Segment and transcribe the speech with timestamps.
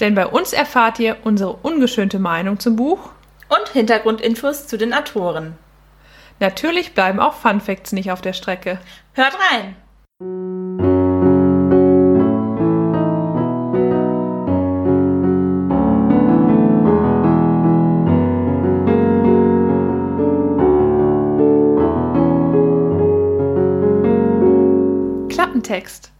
[0.00, 3.10] Denn bei uns erfahrt ihr unsere ungeschönte Meinung zum Buch
[3.48, 5.56] und Hintergrundinfos zu den Autoren.
[6.40, 8.78] Natürlich bleiben auch Fun Facts nicht auf der Strecke.
[9.14, 9.74] Hört rein!
[25.28, 26.12] Klappentext.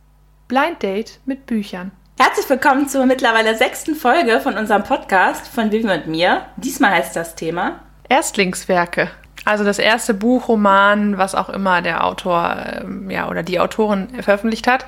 [0.49, 1.93] Blind Date mit Büchern.
[2.21, 6.47] Herzlich willkommen zur mittlerweile sechsten Folge von unserem Podcast von Vivi und mir.
[6.57, 9.09] Diesmal heißt das Thema Erstlingswerke.
[9.45, 14.09] Also das erste Buch, Roman, was auch immer der Autor ähm, ja, oder die Autorin
[14.21, 14.85] veröffentlicht hat.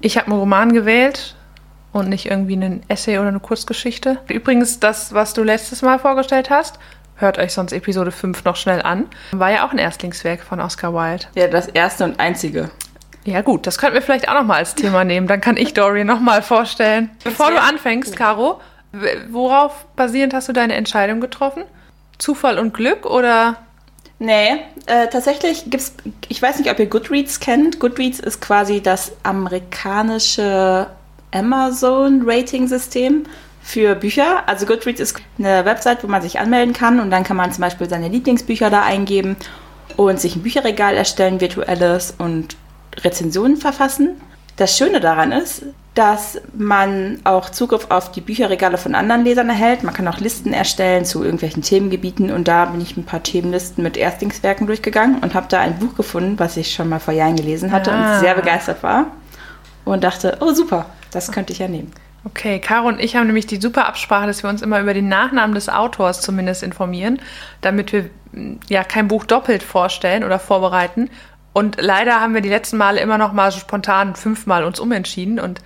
[0.00, 1.36] Ich habe einen Roman gewählt
[1.92, 4.18] und nicht irgendwie einen Essay oder eine Kurzgeschichte.
[4.26, 6.80] Übrigens, das, was du letztes Mal vorgestellt hast,
[7.14, 10.92] hört euch sonst Episode 5 noch schnell an, war ja auch ein Erstlingswerk von Oscar
[10.92, 11.26] Wilde.
[11.36, 12.70] Ja, das erste und einzige.
[13.28, 15.26] Ja gut, das könnten wir vielleicht auch noch mal als Thema nehmen.
[15.26, 17.10] Dann kann ich Dory noch mal vorstellen.
[17.24, 18.58] Bevor du anfängst, Caro,
[19.30, 21.64] worauf basierend hast du deine Entscheidung getroffen?
[22.16, 23.56] Zufall und Glück oder?
[24.18, 25.92] Nee, äh, tatsächlich gibt's,
[26.28, 27.78] ich weiß nicht, ob ihr Goodreads kennt.
[27.80, 30.86] Goodreads ist quasi das amerikanische
[31.30, 33.24] Amazon-Rating-System
[33.62, 34.48] für Bücher.
[34.48, 37.60] Also Goodreads ist eine Website, wo man sich anmelden kann und dann kann man zum
[37.60, 39.36] Beispiel seine Lieblingsbücher da eingeben
[39.96, 42.56] und sich ein Bücherregal erstellen, virtuelles und
[43.04, 44.20] Rezensionen verfassen.
[44.56, 45.62] Das Schöne daran ist,
[45.94, 49.82] dass man auch Zugriff auf die Bücherregale von anderen Lesern erhält.
[49.82, 53.82] Man kann auch Listen erstellen zu irgendwelchen Themengebieten und da bin ich ein paar Themenlisten
[53.82, 57.36] mit Erstlingswerken durchgegangen und habe da ein Buch gefunden, was ich schon mal vor Jahren
[57.36, 58.14] gelesen hatte ah.
[58.14, 59.06] und sehr begeistert war
[59.84, 61.90] und dachte, oh super, das könnte ich ja nehmen.
[62.24, 65.08] Okay, Caro und ich haben nämlich die super Absprache, dass wir uns immer über den
[65.08, 67.20] Nachnamen des Autors zumindest informieren,
[67.60, 68.10] damit wir
[68.68, 71.10] ja kein Buch doppelt vorstellen oder vorbereiten
[71.58, 75.40] und leider haben wir die letzten Male immer noch mal so spontan fünfmal uns umentschieden.
[75.40, 75.60] Und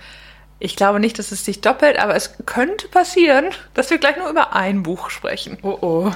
[0.57, 3.45] ich glaube nicht, dass es sich doppelt, aber es könnte passieren,
[3.75, 5.59] dass wir gleich nur über ein Buch sprechen.
[5.61, 6.11] Oh oh.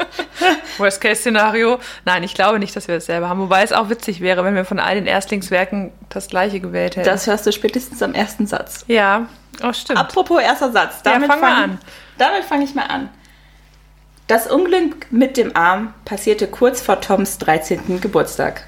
[0.76, 1.78] Worst-Case-Szenario.
[2.04, 3.40] Nein, ich glaube nicht, dass wir das selber haben.
[3.40, 7.06] Wobei es auch witzig wäre, wenn wir von all den Erstlingswerken das gleiche gewählt hätten.
[7.06, 8.84] Das hörst du spätestens am ersten Satz.
[8.88, 9.26] Ja,
[9.62, 9.98] oh, stimmt.
[9.98, 11.02] Apropos erster Satz.
[11.02, 11.78] Damit ja, fangen wir an.
[12.18, 13.08] Damit fange ich mal an.
[14.26, 18.02] Das Unglück mit dem Arm passierte kurz vor Toms 13.
[18.02, 18.66] Geburtstag.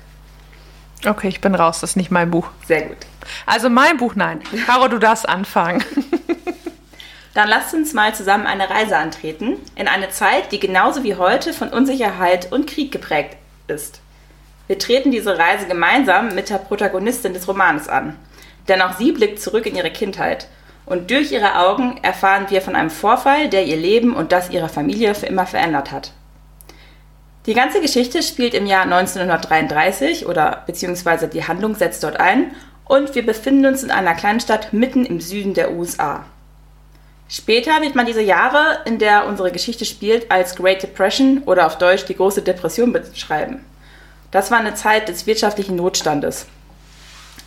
[1.07, 1.81] Okay, ich bin raus.
[1.81, 2.49] Das ist nicht mein Buch.
[2.67, 2.99] Sehr gut.
[3.47, 4.41] Also mein Buch, nein.
[4.67, 5.83] Caro, du darfst anfangen.
[7.35, 11.53] Dann lasst uns mal zusammen eine Reise antreten in eine Zeit, die genauso wie heute
[11.53, 13.37] von Unsicherheit und Krieg geprägt
[13.69, 14.01] ist.
[14.67, 18.17] Wir treten diese Reise gemeinsam mit der Protagonistin des Romans an.
[18.69, 20.49] Denn auch sie blickt zurück in ihre Kindheit.
[20.87, 24.69] Und durch ihre Augen erfahren wir von einem Vorfall, der ihr Leben und das ihrer
[24.69, 26.13] Familie für immer verändert hat.
[27.47, 33.15] Die ganze Geschichte spielt im Jahr 1933 oder beziehungsweise die Handlung setzt dort ein und
[33.15, 36.25] wir befinden uns in einer kleinen Stadt mitten im Süden der USA.
[37.29, 41.79] Später wird man diese Jahre, in der unsere Geschichte spielt, als Great Depression oder auf
[41.79, 43.65] Deutsch die große Depression beschreiben.
[44.33, 46.47] Das war eine Zeit des wirtschaftlichen Notstandes.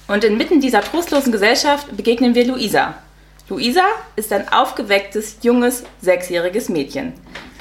[0.07, 2.95] Und inmitten dieser trostlosen Gesellschaft begegnen wir Luisa.
[3.49, 3.83] Luisa
[4.15, 7.13] ist ein aufgewecktes, junges, sechsjähriges Mädchen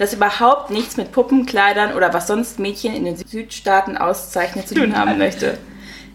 [0.03, 4.97] das überhaupt nichts mit Puppenkleidern oder was sonst Mädchen in den Südstaaten auszeichnet zu tun
[4.97, 5.59] haben möchte.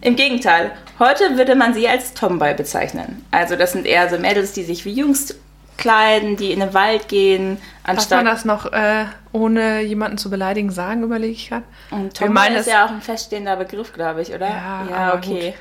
[0.00, 3.24] Im Gegenteil, heute würde man sie als Tomboy bezeichnen.
[3.30, 5.34] Also das sind eher so Mädels, die sich wie Jungs
[5.76, 7.58] kleiden, die in den Wald gehen.
[7.82, 11.64] Anstatt Darf man das noch äh, ohne jemanden zu beleidigen sagen, überlege ich gerade.
[11.90, 14.48] Und Tomboy ist ja auch ein feststehender Begriff, glaube ich, oder?
[14.48, 15.50] Ja, ja okay.
[15.50, 15.54] Gut.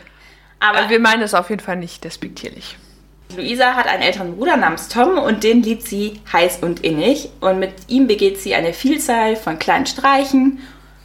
[0.60, 2.78] Aber wir meinen es auf jeden Fall nicht despektierlich.
[3.36, 7.30] Luisa hat einen älteren Bruder namens Tom und den liebt sie heiß und innig.
[7.42, 10.60] Und mit ihm begeht sie eine Vielzahl von kleinen Streichen.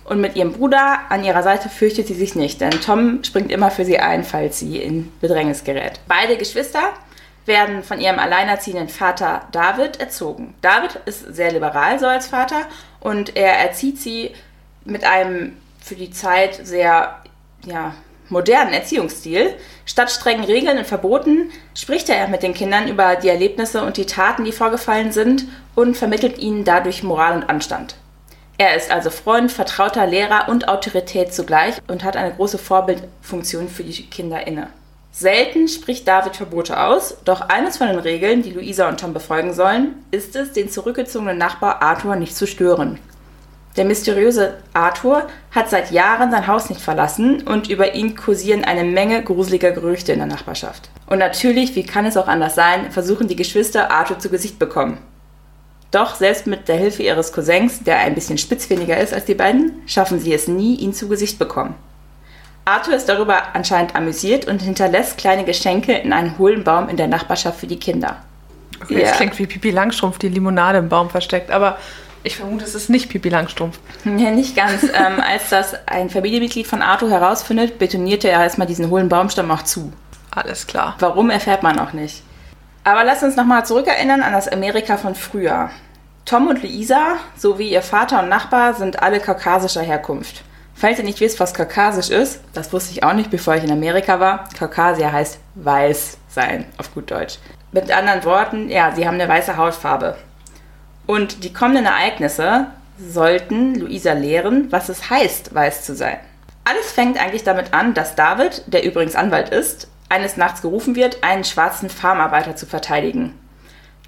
[0.05, 3.71] Und mit ihrem Bruder an ihrer Seite fürchtet sie sich nicht, denn Tom springt immer
[3.71, 6.01] für sie ein, falls sie in Bedrängnis gerät.
[6.09, 6.93] Beide Geschwister
[7.47, 10.55] werden von ihrem alleinerziehenden Vater David erzogen.
[10.61, 12.63] David ist sehr liberal so als Vater
[13.01, 14.33] und er erzieht sie
[14.85, 17.23] mit einem für die Zeit sehr
[17.65, 17.95] ja,
[18.33, 19.55] modernen Erziehungsstil.
[19.85, 24.07] Statt strengen Regeln und Verboten spricht er mit den Kindern über die Erlebnisse und die
[24.07, 25.45] Taten, die vorgefallen sind
[25.77, 27.95] und vermittelt ihnen dadurch Moral und Anstand.
[28.59, 33.83] Er ist also Freund, vertrauter Lehrer und Autorität zugleich und hat eine große Vorbildfunktion für
[33.83, 34.69] die Kinder inne.
[35.11, 39.53] Selten spricht David Verbote aus, doch eines von den Regeln, die Luisa und Tom befolgen
[39.53, 42.99] sollen, ist es, den zurückgezogenen Nachbar Arthur nicht zu stören.
[43.77, 48.85] Der mysteriöse Arthur hat seit Jahren sein Haus nicht verlassen und über ihn kursieren eine
[48.85, 50.91] Menge gruseliger Gerüchte in der Nachbarschaft.
[51.07, 54.99] Und natürlich, wie kann es auch anders sein, versuchen die Geschwister Arthur zu Gesicht bekommen.
[55.91, 59.83] Doch selbst mit der Hilfe ihres Cousins, der ein bisschen spitzfindiger ist als die beiden,
[59.87, 61.75] schaffen sie es nie, ihn zu Gesicht bekommen.
[62.65, 67.09] Arthur ist darüber anscheinend amüsiert und hinterlässt kleine Geschenke in einen hohlen Baum in der
[67.09, 68.19] Nachbarschaft für die Kinder.
[68.83, 69.09] Okay, ja.
[69.09, 71.79] Das klingt wie Pipi Langstrumpf, die Limonade im Baum versteckt, aber
[72.25, 73.79] ich vermute, es ist nicht Pipi Langstrumpf.
[74.05, 74.83] Ja, nicht ganz.
[74.95, 79.63] ähm, als das ein Familienmitglied von Arthur herausfindet, betoniert er erstmal diesen hohlen Baumstamm auch
[79.63, 79.93] zu.
[80.31, 80.97] Alles klar.
[80.99, 82.23] Warum erfährt man auch nicht.
[82.85, 85.71] Aber lass uns nochmal zurückerinnern an das Amerika von früher.
[86.25, 90.43] Tom und Luisa sowie ihr Vater und Nachbar sind alle kaukasischer Herkunft.
[90.75, 93.71] Falls ihr nicht wisst, was kaukasisch ist, das wusste ich auch nicht, bevor ich in
[93.71, 94.49] Amerika war.
[94.59, 97.39] Kaukasier heißt weiß sein, auf gut Deutsch.
[97.73, 100.17] Mit anderen Worten, ja, sie haben eine weiße Hautfarbe.
[101.13, 106.17] Und die kommenden Ereignisse sollten Luisa lehren, was es heißt, weiß zu sein.
[106.65, 111.23] Alles fängt eigentlich damit an, dass David, der übrigens Anwalt ist, eines Nachts gerufen wird,
[111.23, 113.39] einen schwarzen Farmarbeiter zu verteidigen.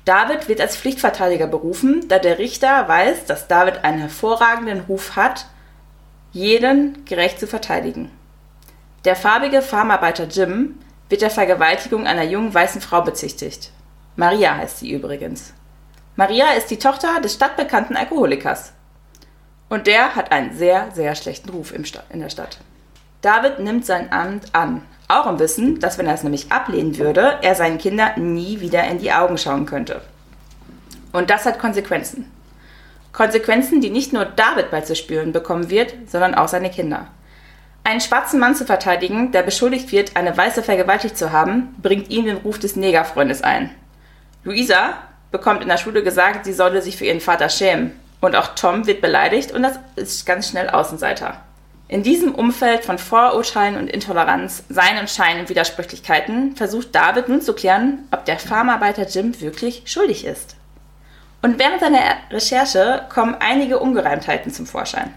[0.07, 5.45] David wird als Pflichtverteidiger berufen, da der Richter weiß, dass David einen hervorragenden Ruf hat,
[6.33, 8.11] jeden gerecht zu verteidigen.
[9.05, 10.79] Der farbige Farmarbeiter Jim
[11.11, 13.73] wird der Vergewaltigung einer jungen weißen Frau bezichtigt.
[14.17, 15.53] Maria heißt sie übrigens.
[16.17, 18.73] Maria ist die Tochter des stadtbekannten Alkoholikers.
[19.69, 22.59] Und der hat einen sehr, sehr schlechten Ruf in der Stadt.
[23.21, 27.39] David nimmt sein Amt an, auch im Wissen, dass wenn er es nämlich ablehnen würde,
[27.43, 30.03] er seinen Kindern nie wieder in die Augen schauen könnte.
[31.11, 32.31] Und das hat Konsequenzen.
[33.13, 37.09] Konsequenzen, die nicht nur David bald zu spüren bekommen wird, sondern auch seine Kinder.
[37.83, 42.27] Einen schwarzen Mann zu verteidigen, der beschuldigt wird, eine Weiße vergewaltigt zu haben, bringt ihm
[42.27, 43.71] den Ruf des Negerfreundes ein.
[44.45, 44.95] Luisa
[45.35, 47.91] bekommt in der Schule gesagt, sie solle sich für ihren Vater schämen.
[48.21, 51.43] Und auch Tom wird beleidigt und das ist ganz schnell Außenseiter.
[51.89, 57.43] In diesem Umfeld von Vorurteilen und Intoleranz, Sein und Schein und Widersprüchlichkeiten versucht David nun
[57.43, 60.55] zu klären, ob der Farmarbeiter Jim wirklich schuldig ist.
[61.43, 61.99] Und während seiner
[62.31, 65.13] Recherche kommen einige Ungereimtheiten zum Vorschein.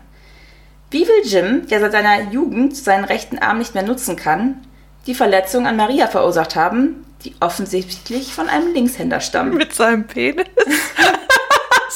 [0.90, 4.66] Wie will Jim, der seit seiner Jugend seinen rechten Arm nicht mehr nutzen kann,
[5.06, 9.56] die Verletzung an Maria verursacht haben, die offensichtlich von einem Linkshänder stammen?
[9.56, 10.48] Mit seinem Penis?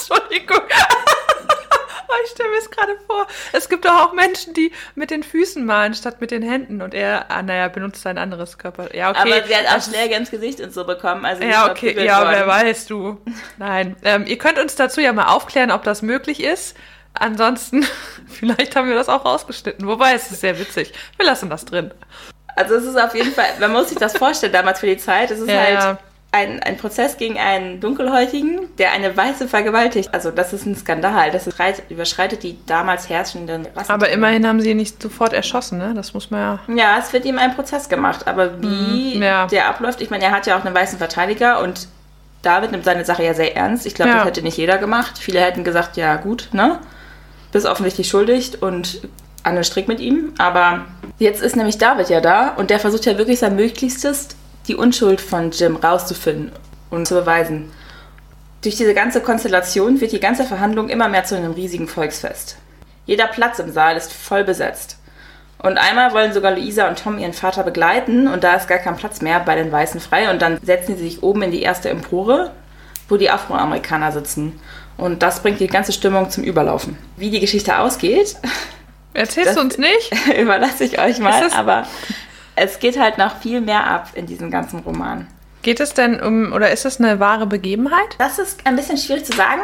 [0.10, 0.62] Entschuldigung
[2.24, 3.28] ich stelle mir es gerade vor.
[3.52, 6.94] Es gibt doch auch Menschen, die mit den Füßen malen statt mit den Händen und
[6.94, 8.96] er, ah, naja, benutzt ein anderes Körper.
[8.96, 9.20] Ja, okay.
[9.20, 11.26] Aber sie hat auch Schläge ins Gesicht und so bekommen.
[11.26, 12.32] Also ja, okay, ja, worden.
[12.32, 13.22] wer weiß du.
[13.58, 13.96] Nein.
[14.04, 16.76] Ähm, ihr könnt uns dazu ja mal aufklären, ob das möglich ist.
[17.14, 17.86] Ansonsten,
[18.28, 19.88] vielleicht haben wir das auch rausgeschnitten.
[19.88, 20.94] Wobei, es ist sehr witzig.
[21.18, 21.92] Wir lassen das drin.
[22.56, 25.32] Also es ist auf jeden Fall, man muss sich das vorstellen damals für die Zeit.
[25.32, 25.74] Es ist ja, halt.
[25.74, 25.98] Ja
[26.32, 30.14] ein, ein Prozess gegen einen Dunkelhäutigen, der eine Weiße vergewaltigt.
[30.14, 31.32] Also das ist ein Skandal.
[31.32, 31.58] Das ist,
[31.90, 33.92] überschreitet die damals herrschenden Rassen.
[33.92, 35.94] Aber immerhin haben sie ihn nicht sofort erschossen, ne?
[35.94, 36.60] Das muss man ja...
[36.74, 38.28] Ja, es wird ihm ein Prozess gemacht.
[38.28, 39.48] Aber wie mhm, ja.
[39.48, 41.90] der abläuft, ich meine, er hat ja auch einen weißen Verteidiger und
[42.44, 43.86] David nimmt seine Sache ja sehr ernst.
[43.86, 45.18] Ich glaube, das hätte nicht jeder gemacht.
[45.20, 46.80] Viele hätten gesagt, ja gut, ne?
[47.52, 49.02] Bist offensichtlich schuldig und
[49.44, 50.34] an den Strick mit ihm.
[50.38, 50.86] Aber
[51.20, 54.30] jetzt ist nämlich David ja da und der versucht ja wirklich sein Möglichstes,
[54.68, 56.52] die Unschuld von Jim rauszufinden
[56.90, 57.72] und zu beweisen.
[58.62, 62.58] Durch diese ganze Konstellation wird die ganze Verhandlung immer mehr zu einem riesigen Volksfest.
[63.06, 64.98] Jeder Platz im Saal ist voll besetzt.
[65.58, 68.96] Und einmal wollen sogar Luisa und Tom ihren Vater begleiten und da ist gar kein
[68.96, 71.90] Platz mehr bei den Weißen frei und dann setzen sie sich oben in die erste
[71.90, 72.52] Empore,
[73.10, 74.60] wo die Afroamerikaner sitzen.
[74.98, 76.98] Und das bringt die ganze Stimmung zum Überlaufen.
[77.16, 78.38] Wie die Geschichte ausgeht,
[79.14, 80.12] Erzählst du uns nicht?
[80.40, 81.86] überlasse ich euch mal, aber
[82.56, 85.28] es geht halt noch viel mehr ab in diesem ganzen Roman.
[85.62, 88.16] Geht es denn um, oder ist es eine wahre Begebenheit?
[88.18, 89.62] Das ist ein bisschen schwierig zu sagen.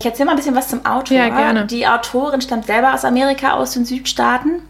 [0.00, 1.16] Ich erzähle mal ein bisschen was zum Autor.
[1.16, 1.66] Ja, gerne.
[1.66, 4.62] Die Autorin stammt selber aus Amerika, aus den Südstaaten.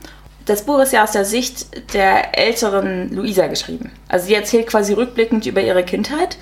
[0.46, 3.90] Das Buch ist ja aus der Sicht der älteren Luisa geschrieben.
[4.08, 6.38] Also sie erzählt quasi rückblickend über ihre Kindheit.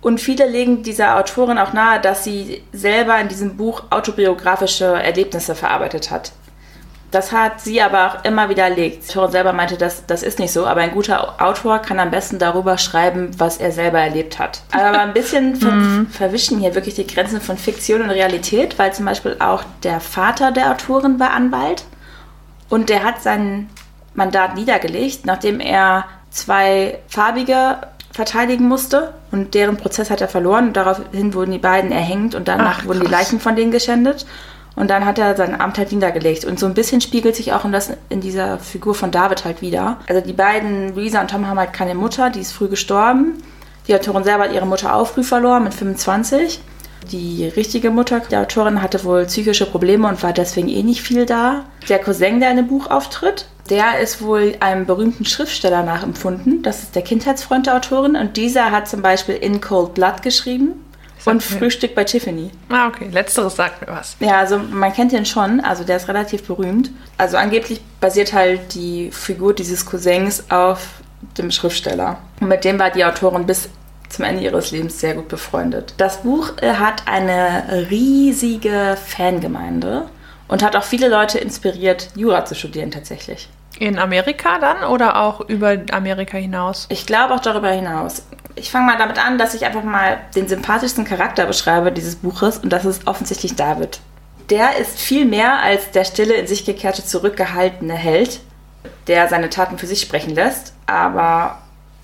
[0.00, 5.56] Und viele legen dieser Autorin auch nahe, dass sie selber in diesem Buch autobiografische Erlebnisse
[5.56, 6.30] verarbeitet hat.
[7.10, 9.10] Das hat sie aber auch immer widerlegt.
[9.10, 12.38] Torin selber meinte, das, das ist nicht so, aber ein guter Autor kann am besten
[12.38, 14.62] darüber schreiben, was er selber erlebt hat.
[14.72, 16.06] Aber ein bisschen mhm.
[16.08, 20.52] verwischen hier wirklich die Grenzen von Fiktion und Realität, weil zum Beispiel auch der Vater
[20.52, 21.84] der Autorin war Anwalt
[22.68, 23.70] und der hat sein
[24.14, 27.78] Mandat niedergelegt, nachdem er zwei farbige
[28.12, 30.68] verteidigen musste und deren Prozess hat er verloren.
[30.68, 34.26] Und daraufhin wurden die beiden erhängt und danach Ach, wurden die Leichen von denen geschändet.
[34.78, 36.44] Und dann hat er sein Amt halt niedergelegt.
[36.44, 39.60] Und so ein bisschen spiegelt sich auch in, das, in dieser Figur von David halt
[39.60, 39.98] wieder.
[40.08, 43.42] Also die beiden, Luisa und Tom, haben halt keine Mutter, die ist früh gestorben.
[43.88, 46.60] Die Autorin selber hat ihre Mutter auch früh verloren, mit 25.
[47.10, 51.26] Die richtige Mutter der Autorin hatte wohl psychische Probleme und war deswegen eh nicht viel
[51.26, 51.64] da.
[51.88, 56.62] Der Cousin, der in dem Buch auftritt, der ist wohl einem berühmten Schriftsteller nachempfunden.
[56.62, 58.14] Das ist der Kindheitsfreund der Autorin.
[58.14, 60.84] Und dieser hat zum Beispiel In Cold Blood geschrieben
[61.24, 62.50] und Frühstück bei Tiffany.
[62.68, 63.08] Ah, okay.
[63.10, 64.16] Letzteres sagt mir was.
[64.20, 65.60] Ja, also man kennt den schon.
[65.60, 66.90] Also der ist relativ berühmt.
[67.16, 71.00] Also angeblich basiert halt die Figur dieses Cousins auf
[71.36, 72.18] dem Schriftsteller.
[72.40, 73.68] Und mit dem war die Autorin bis
[74.08, 75.94] zum Ende ihres Lebens sehr gut befreundet.
[75.98, 80.06] Das Buch äh, hat eine riesige Fangemeinde
[80.48, 83.48] und hat auch viele Leute inspiriert, Jura zu studieren tatsächlich.
[83.78, 86.86] In Amerika dann oder auch über Amerika hinaus?
[86.88, 88.22] Ich glaube auch darüber hinaus.
[88.58, 92.58] Ich fange mal damit an, dass ich einfach mal den sympathischsten Charakter beschreibe dieses Buches
[92.58, 94.00] und das ist offensichtlich David.
[94.50, 98.40] Der ist viel mehr als der stille, in sich gekehrte, zurückgehaltene Held,
[99.06, 101.58] der seine Taten für sich sprechen lässt, aber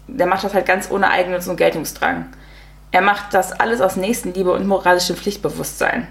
[0.06, 2.26] der macht das halt ganz ohne Eigennutz und Geltungsdrang.
[2.92, 6.06] Er macht das alles aus Nächstenliebe und moralischem Pflichtbewusstsein.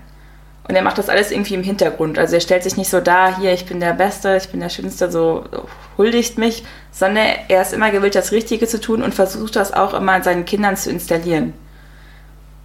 [0.67, 2.17] Und er macht das alles irgendwie im Hintergrund.
[2.17, 4.69] Also er stellt sich nicht so da, hier, ich bin der Beste, ich bin der
[4.69, 5.43] Schönste, so
[5.97, 9.93] huldigt mich, sondern er ist immer gewillt, das Richtige zu tun und versucht das auch
[9.93, 11.53] immer an seinen Kindern zu installieren.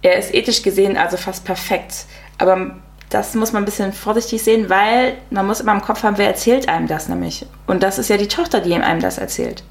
[0.01, 2.05] Er ist ethisch gesehen also fast perfekt.
[2.37, 2.77] Aber
[3.09, 6.27] das muss man ein bisschen vorsichtig sehen, weil man muss immer im Kopf haben, wer
[6.27, 7.45] erzählt einem das nämlich.
[7.67, 9.63] Und das ist ja die Tochter, die einem das erzählt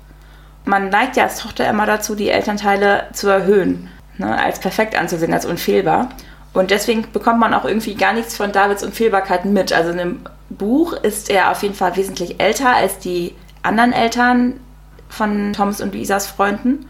[0.69, 5.33] man neigt ja als Tochter immer dazu, die Elternteile zu erhöhen, ne, als perfekt anzusehen,
[5.33, 6.11] als unfehlbar.
[6.52, 9.73] Und deswegen bekommt man auch irgendwie gar nichts von Davids Unfehlbarkeiten mit.
[9.73, 14.61] Also in dem Buch ist er auf jeden Fall wesentlich älter als die anderen Eltern
[15.09, 16.88] von Toms und Luisas Freunden.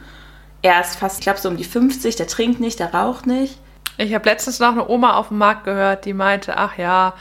[0.62, 3.58] Er ist fast, ich glaube, so um die 50, der trinkt nicht, der raucht nicht.
[3.96, 7.14] Ich habe letztens noch eine Oma auf dem Markt gehört, die meinte, ach ja,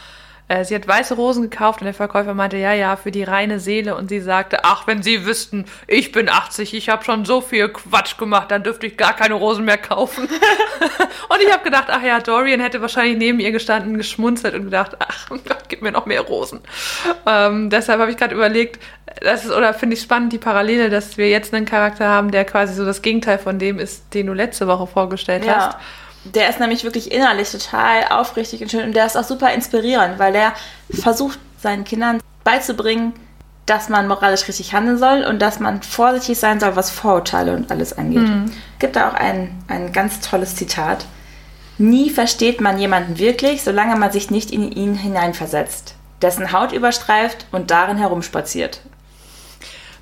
[0.50, 3.60] äh, sie hat weiße Rosen gekauft und der Verkäufer meinte, ja, ja, für die reine
[3.60, 3.96] Seele.
[3.96, 7.70] Und sie sagte, ach, wenn Sie wüssten, ich bin 80, ich habe schon so viel
[7.70, 10.27] Quatsch gemacht, dann dürfte ich gar keine Rosen mehr kaufen.
[11.30, 14.96] und ich habe gedacht, ach ja, Dorian hätte wahrscheinlich neben ihr gestanden, geschmunzelt und gedacht,
[15.00, 16.62] ach, Gott, gib mir noch mehr Rosen.
[17.25, 18.80] Ähm, deshalb habe ich gerade überlegt,
[19.22, 22.46] das ist, oder finde ich spannend, die Parallele, dass wir jetzt einen Charakter haben, der
[22.46, 25.56] quasi so das Gegenteil von dem ist, den du letzte Woche vorgestellt ja.
[25.56, 25.77] hast.
[26.34, 30.19] Der ist nämlich wirklich innerlich total aufrichtig und schön und der ist auch super inspirierend,
[30.19, 30.53] weil der
[30.89, 33.13] versucht seinen Kindern beizubringen,
[33.65, 37.69] dass man moralisch richtig handeln soll und dass man vorsichtig sein soll, was Vorurteile und
[37.69, 38.22] alles angeht.
[38.22, 38.51] Mhm.
[38.79, 41.05] Gibt da auch ein, ein ganz tolles Zitat.
[41.77, 47.46] Nie versteht man jemanden wirklich, solange man sich nicht in ihn hineinversetzt, dessen Haut überstreift
[47.51, 48.81] und darin herumspaziert.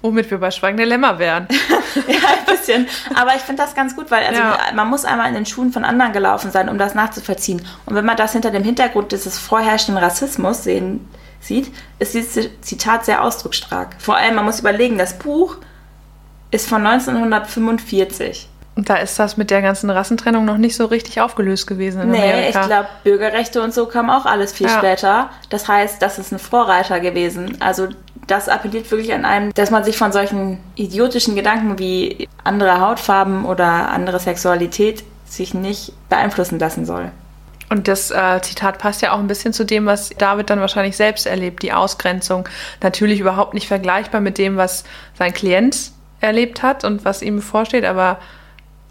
[0.05, 1.47] Womit wir bei Schweigende Lämmer wären.
[2.07, 2.87] ja, ein bisschen.
[3.15, 4.57] Aber ich finde das ganz gut, weil also ja.
[4.75, 7.65] man muss einmal in den Schuhen von anderen gelaufen sein, um das nachzuvollziehen.
[7.87, 11.09] Und wenn man das hinter dem Hintergrund dieses vorherrschenden Rassismus sehen,
[11.39, 13.95] sieht, ist dieses Zitat sehr ausdrucksstark.
[13.97, 15.57] Vor allem, man muss überlegen, das Buch
[16.51, 18.47] ist von 1945.
[18.75, 22.11] Und da ist das mit der ganzen Rassentrennung noch nicht so richtig aufgelöst gewesen in
[22.11, 22.61] nee, Amerika.
[22.61, 24.77] ich glaube, Bürgerrechte und so kamen auch alles viel ja.
[24.77, 25.29] später.
[25.49, 27.57] Das heißt, das ist ein Vorreiter gewesen.
[27.61, 27.87] Also
[28.27, 33.45] das appelliert wirklich an einem, dass man sich von solchen idiotischen Gedanken wie andere Hautfarben
[33.45, 37.11] oder andere Sexualität sich nicht beeinflussen lassen soll.
[37.69, 40.95] Und das äh, Zitat passt ja auch ein bisschen zu dem, was David dann wahrscheinlich
[40.95, 42.47] selbst erlebt, die Ausgrenzung.
[42.83, 44.83] Natürlich überhaupt nicht vergleichbar mit dem, was
[45.17, 45.91] sein Klient
[46.21, 48.19] erlebt hat und was ihm bevorsteht, aber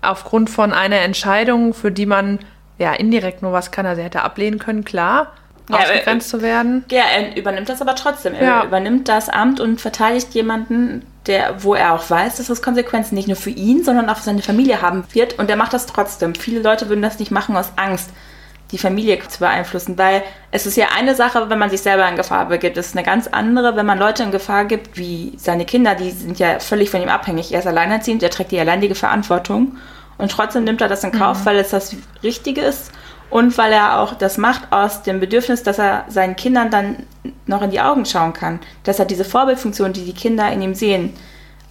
[0.02, 2.40] aufgrund von einer Entscheidung, für die man
[2.78, 5.32] ja indirekt nur was kann, also er hätte ablehnen können, klar
[5.68, 6.85] ja, ausgegrenzt zu werden.
[6.90, 8.35] Ja, er übernimmt das aber trotzdem.
[8.35, 8.64] Er ja.
[8.64, 13.28] übernimmt das Amt und verteidigt jemanden, der, wo er auch weiß, dass das Konsequenzen nicht
[13.28, 15.38] nur für ihn, sondern auch für seine Familie haben wird.
[15.38, 16.35] Und er macht das trotzdem.
[16.35, 18.11] Viele Leute würden das nicht machen aus Angst,
[18.73, 22.16] die Familie zu beeinflussen, weil es ist ja eine Sache, wenn man sich selber in
[22.16, 22.76] Gefahr begibt.
[22.76, 26.11] Es ist eine ganz andere, wenn man Leute in Gefahr gibt, wie seine Kinder, die
[26.11, 27.52] sind ja völlig von ihm abhängig.
[27.52, 29.76] Er ist alleinerziehend, er trägt die alleinige Verantwortung.
[30.18, 31.47] Und trotzdem nimmt er das in Kauf, mhm.
[31.47, 32.90] weil es das Richtige ist
[33.31, 36.97] und weil er auch das macht aus dem Bedürfnis, dass er seinen Kindern dann
[37.47, 40.75] noch in die Augen schauen kann, dass er diese Vorbildfunktion, die die Kinder in ihm
[40.75, 41.14] sehen,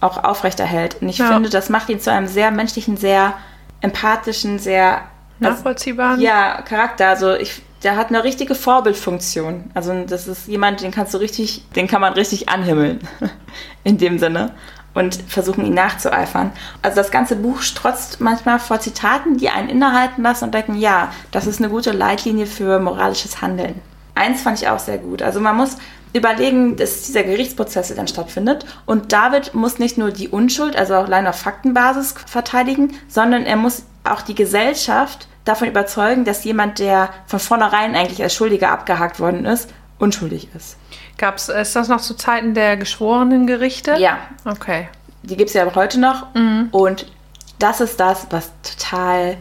[0.00, 1.00] auch aufrechterhält.
[1.00, 1.32] Und ich ja.
[1.32, 3.34] finde, das macht ihn zu einem sehr menschlichen, sehr
[3.80, 5.02] empathischen, sehr
[5.38, 7.08] nachvollziehbaren ja, Charakter.
[7.08, 9.70] Also ich, der hat eine richtige Vorbildfunktion.
[9.74, 13.00] Also das ist jemand, den kannst du richtig, den kann man richtig anhimmeln
[13.84, 14.52] in dem Sinne
[14.94, 16.52] und versuchen ihn nachzueifern.
[16.82, 21.12] Also das ganze Buch strotzt manchmal vor Zitaten, die einen innehalten lassen und denken, ja,
[21.32, 23.80] das ist eine gute Leitlinie für moralisches Handeln.
[24.14, 25.22] Eins fand ich auch sehr gut.
[25.22, 25.76] Also man muss
[26.12, 31.06] überlegen, dass dieser Gerichtsprozess dann stattfindet und David muss nicht nur die Unschuld, also auch
[31.06, 37.10] allein auf Faktenbasis verteidigen, sondern er muss auch die Gesellschaft davon überzeugen, dass jemand, der
[37.26, 40.76] von vornherein eigentlich als Schuldiger abgehakt worden ist, unschuldig ist.
[41.18, 43.94] Gab's, ist das noch zu Zeiten der geschworenen Gerichte?
[43.98, 44.88] Ja, Okay.
[45.22, 46.26] die gibt es ja heute noch.
[46.72, 47.06] Und
[47.58, 49.36] das ist das, was total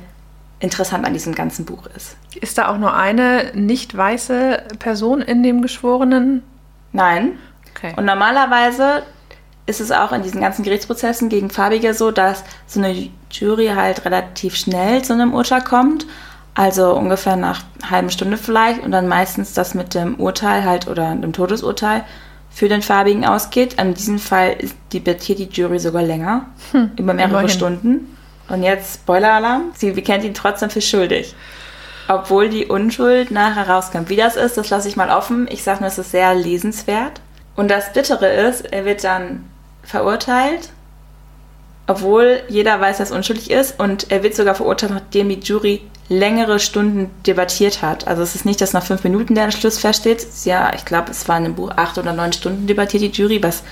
[0.60, 2.16] interessant an diesem ganzen Buch ist.
[2.40, 6.42] Ist da auch nur eine nicht weiße Person in dem Geschworenen?
[6.94, 7.38] Nein.
[7.76, 7.94] Okay.
[7.98, 9.04] Und normalerweise
[9.66, 14.06] ist es auch in diesen ganzen Gerichtsprozessen gegen Farbige so, dass so eine Jury halt
[14.06, 16.06] relativ schnell zu einem Urteil kommt.
[16.56, 20.88] Also ungefähr nach einer halben Stunde vielleicht und dann meistens das mit dem Urteil halt
[20.88, 22.04] oder dem Todesurteil
[22.52, 23.82] für den Farbigen ausgeht.
[23.82, 24.58] In diesem Fall
[24.94, 27.50] debattiert die Jury sogar länger, über mehrere immerhin.
[27.50, 28.18] Stunden.
[28.50, 31.34] Und jetzt Spoiler-Alarm, sie bekennt ihn trotzdem für schuldig.
[32.08, 34.10] Obwohl die Unschuld nachher rauskommt.
[34.10, 35.48] Wie das ist, das lasse ich mal offen.
[35.50, 37.22] Ich sage nur, es ist sehr lesenswert.
[37.56, 39.46] Und das Bittere ist, er wird dann
[39.84, 40.70] verurteilt,
[41.88, 43.80] obwohl jeder weiß, dass er unschuldig ist.
[43.80, 48.08] Und er wird sogar verurteilt, nachdem die Jury längere Stunden debattiert hat.
[48.08, 50.26] Also es ist nicht, dass nach fünf Minuten der Schluss feststeht.
[50.44, 53.64] Ja, ich glaube, es waren im Buch acht oder neun Stunden debattiert die Jury, was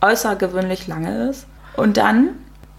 [0.00, 1.46] außergewöhnlich lange ist.
[1.76, 2.30] Und dann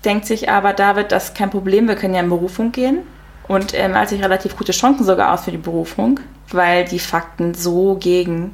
[0.03, 2.99] denkt sich aber David, das ist kein Problem, wir können ja in Berufung gehen.
[3.47, 7.53] Und er malt sich relativ gute Chancen sogar aus für die Berufung, weil die Fakten
[7.53, 8.53] so gegen,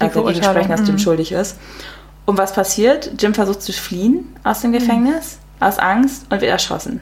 [0.00, 0.98] Die also dagegen sprechen, dass Jim mhm.
[0.98, 1.58] schuldig ist.
[2.24, 3.10] Und was passiert?
[3.18, 7.00] Jim versucht zu fliehen aus dem Gefängnis, aus Angst und wird erschossen.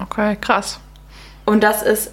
[0.00, 0.80] Okay, krass.
[1.50, 2.12] Und das ist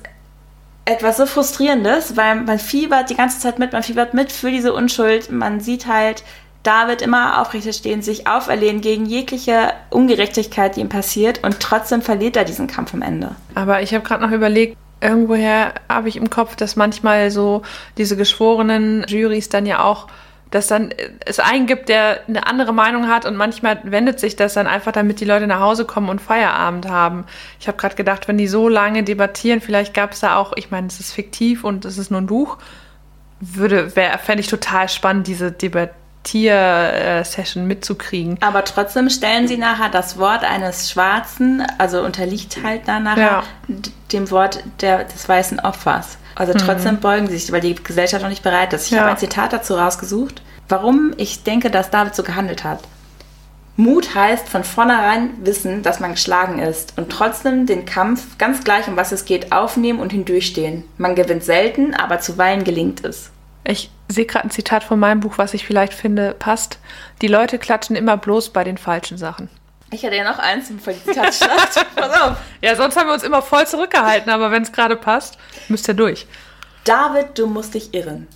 [0.86, 4.74] etwas so Frustrierendes, weil man fiebert die ganze Zeit mit, man fiebert mit für diese
[4.74, 5.32] Unschuld.
[5.32, 6.24] Man sieht halt
[6.64, 11.44] David immer aufrecht stehen, sich auferlehnen gegen jegliche Ungerechtigkeit, die ihm passiert.
[11.44, 13.36] Und trotzdem verliert er diesen Kampf am Ende.
[13.54, 17.62] Aber ich habe gerade noch überlegt, irgendwoher habe ich im Kopf, dass manchmal so
[18.00, 20.08] diese geschworenen Jurys dann ja auch,
[20.52, 20.94] dass dann
[21.26, 24.92] es einen gibt, der eine andere Meinung hat und manchmal wendet sich das dann einfach,
[24.94, 27.26] damit die Leute nach Hause kommen und Feierabend haben.
[27.60, 30.72] Ich habe gerade gedacht, wenn die so lange debattieren, vielleicht gab es da auch, ich
[30.72, 32.58] meine, es ist fiktiv und es ist nur ein Buch,
[33.40, 38.38] würde, fände ich total spannend, diese Debattier-Session mitzukriegen.
[38.42, 43.76] Aber trotzdem stellen sie nachher das Wort eines Schwarzen, also unterliegt halt dann nachher Ja.
[44.12, 46.18] dem Wort der, des weißen Opfers.
[46.38, 48.86] Also trotzdem beugen sie sich, weil die Gesellschaft noch nicht bereit ist.
[48.86, 49.00] Ich Ja.
[49.02, 52.80] habe ein Zitat dazu rausgesucht, warum ich denke, dass David so gehandelt hat.
[53.76, 58.88] Mut heißt von vornherein wissen, dass man geschlagen ist und trotzdem den Kampf, ganz gleich
[58.88, 60.84] um was es geht, aufnehmen und hindurchstehen.
[60.98, 63.30] Man gewinnt selten, aber zuweilen gelingt es.
[63.64, 66.80] Ich sehe gerade ein Zitat von meinem Buch, was ich vielleicht finde, passt.
[67.22, 69.50] Die Leute klatschen immer bloß bei den falschen Sachen.
[69.90, 71.86] Ich hätte ja noch eins im Zitatschlacht.
[71.96, 72.38] Pass auf.
[72.62, 75.38] Ja, sonst haben wir uns immer voll zurückgehalten, aber wenn es gerade passt,
[75.70, 76.28] müsst ihr durch.
[76.84, 78.28] David, du musst dich irren.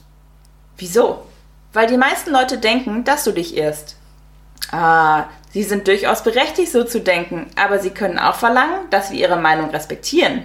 [0.77, 1.25] Wieso?
[1.73, 3.97] Weil die meisten Leute denken, dass du dich irrst.
[4.71, 9.19] Ah, sie sind durchaus berechtigt, so zu denken, aber sie können auch verlangen, dass wir
[9.19, 10.43] ihre Meinung respektieren.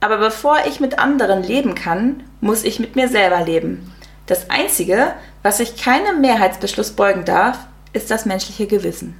[0.00, 3.92] Aber bevor ich mit anderen leben kann, muss ich mit mir selber leben.
[4.26, 7.58] Das Einzige, was sich keinem Mehrheitsbeschluss beugen darf,
[7.92, 9.16] ist das menschliche Gewissen.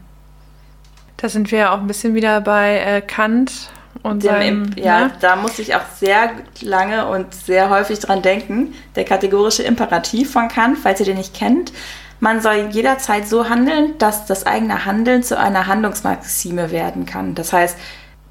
[1.16, 3.70] Da sind wir ja auch ein bisschen wieder bei äh, Kant
[4.02, 5.12] und Dem seinem, ja, ne?
[5.20, 8.74] da muss ich auch sehr lange und sehr häufig dran denken.
[8.94, 11.72] Der kategorische Imperativ von Kant, falls ihr den nicht kennt.
[12.20, 17.34] Man soll jederzeit so handeln, dass das eigene Handeln zu einer Handlungsmaxime werden kann.
[17.34, 17.76] Das heißt,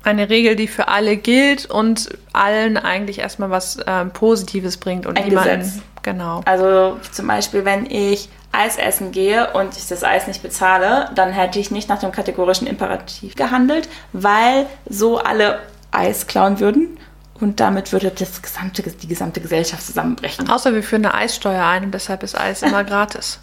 [0.03, 5.17] eine Regel, die für alle gilt und allen eigentlich erstmal was ähm, Positives bringt und
[5.17, 5.59] Ein niemanden.
[5.59, 5.81] Gesetz.
[6.03, 6.41] Genau.
[6.45, 11.31] also zum Beispiel, wenn ich Eis essen gehe und ich das Eis nicht bezahle, dann
[11.31, 15.59] hätte ich nicht nach dem kategorischen Imperativ gehandelt, weil so alle
[15.91, 16.97] Eis klauen würden
[17.39, 20.49] und damit würde das gesamte, die gesamte Gesellschaft zusammenbrechen.
[20.49, 23.39] Außer wir führen eine Eissteuer ein und deshalb ist Eis immer gratis.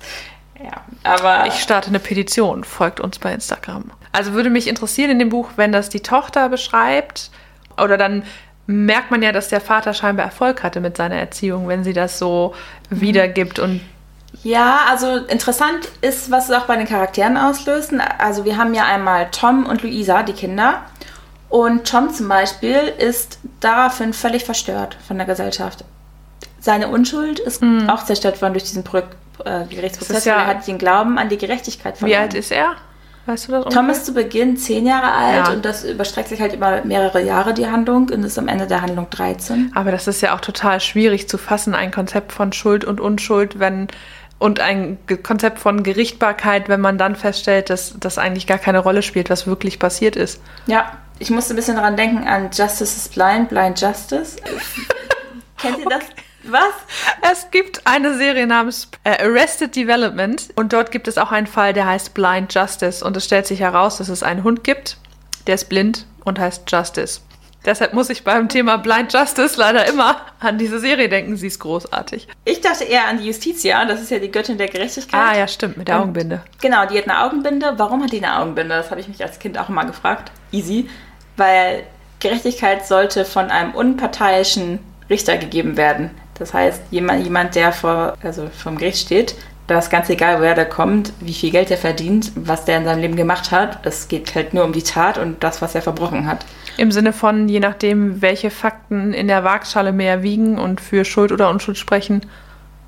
[0.62, 3.90] Ja, aber Ich starte eine Petition, folgt uns bei Instagram.
[4.12, 7.30] Also würde mich interessieren in dem Buch, wenn das die Tochter beschreibt,
[7.76, 8.22] oder dann
[8.66, 12.18] merkt man ja, dass der Vater scheinbar Erfolg hatte mit seiner Erziehung, wenn sie das
[12.18, 12.54] so
[12.90, 13.80] wiedergibt und
[14.42, 17.92] Ja, also interessant ist, was es auch bei den Charakteren auslöst.
[18.18, 20.82] Also wir haben ja einmal Tom und Luisa, die Kinder.
[21.48, 25.84] Und Tom zum Beispiel ist daraufhin völlig verstört von der Gesellschaft.
[26.60, 28.98] Seine Unschuld ist auch zerstört worden durch diesen Pro
[29.44, 32.18] äh, Gerichtsprozess, ja- er hat den Glauben an die Gerechtigkeit verloren.
[32.18, 32.72] wie alt ist er?
[33.26, 33.72] Weißt du das?
[33.74, 35.52] Tom ist zu Beginn zehn Jahre alt Ja.
[35.52, 38.82] und das überstreckt sich halt über mehrere Jahre, die Handlung, und ist am Ende der
[38.82, 39.72] Handlung 13.
[39.74, 43.58] Aber das ist ja auch total schwierig zu fassen, ein Konzept von Schuld und Unschuld,
[43.60, 43.88] wenn
[44.42, 49.02] und ein Konzept von Gerichtbarkeit, wenn man dann feststellt, dass das eigentlich gar keine Rolle
[49.02, 50.42] spielt, was wirklich passiert ist.
[50.66, 54.36] Ja, ich musste ein bisschen daran denken an Justice is Blind, Blind Justice.
[55.58, 56.02] Kennt ihr das?
[56.42, 57.30] Was?
[57.30, 61.72] Es gibt eine Serie namens äh, Arrested Development und dort gibt es auch einen Fall,
[61.72, 64.96] der heißt Blind Justice und es stellt sich heraus, dass es einen Hund gibt,
[65.46, 67.20] der ist blind und heißt Justice.
[67.64, 71.36] Deshalb muss ich beim Thema Blind Justice leider immer an diese Serie denken.
[71.36, 72.26] Sie ist großartig.
[72.44, 75.20] Ich dachte eher an die Justitia, das ist ja die Göttin der Gerechtigkeit.
[75.20, 76.42] Ah ja, stimmt, mit der Und- Augenbinde.
[76.60, 77.74] Genau, die hat eine Augenbinde.
[77.76, 78.74] Warum hat die eine Augenbinde?
[78.74, 80.32] Das habe ich mich als Kind auch immer gefragt.
[80.50, 80.88] Easy.
[81.36, 81.84] Weil
[82.20, 86.10] Gerechtigkeit sollte von einem unparteiischen Richter gegeben werden.
[86.38, 89.34] Das heißt, jemand, jemand der vor, also vom Gericht steht,
[89.66, 92.84] da ist ganz egal, woher der kommt, wie viel Geld er verdient, was der in
[92.84, 93.86] seinem Leben gemacht hat.
[93.86, 96.44] Es geht halt nur um die Tat und das, was er verbrochen hat.
[96.76, 101.32] Im Sinne von, je nachdem, welche Fakten in der Waagschale mehr wiegen und für Schuld
[101.32, 102.22] oder Unschuld sprechen,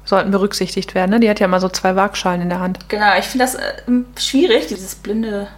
[0.04, 1.10] sollten berücksichtigt werden.
[1.10, 1.20] Ne?
[1.20, 2.78] Die hat ja immer so zwei Waagschalen in der Hand.
[2.88, 3.72] Genau, ich finde das äh,
[4.18, 5.48] schwierig, dieses blinde.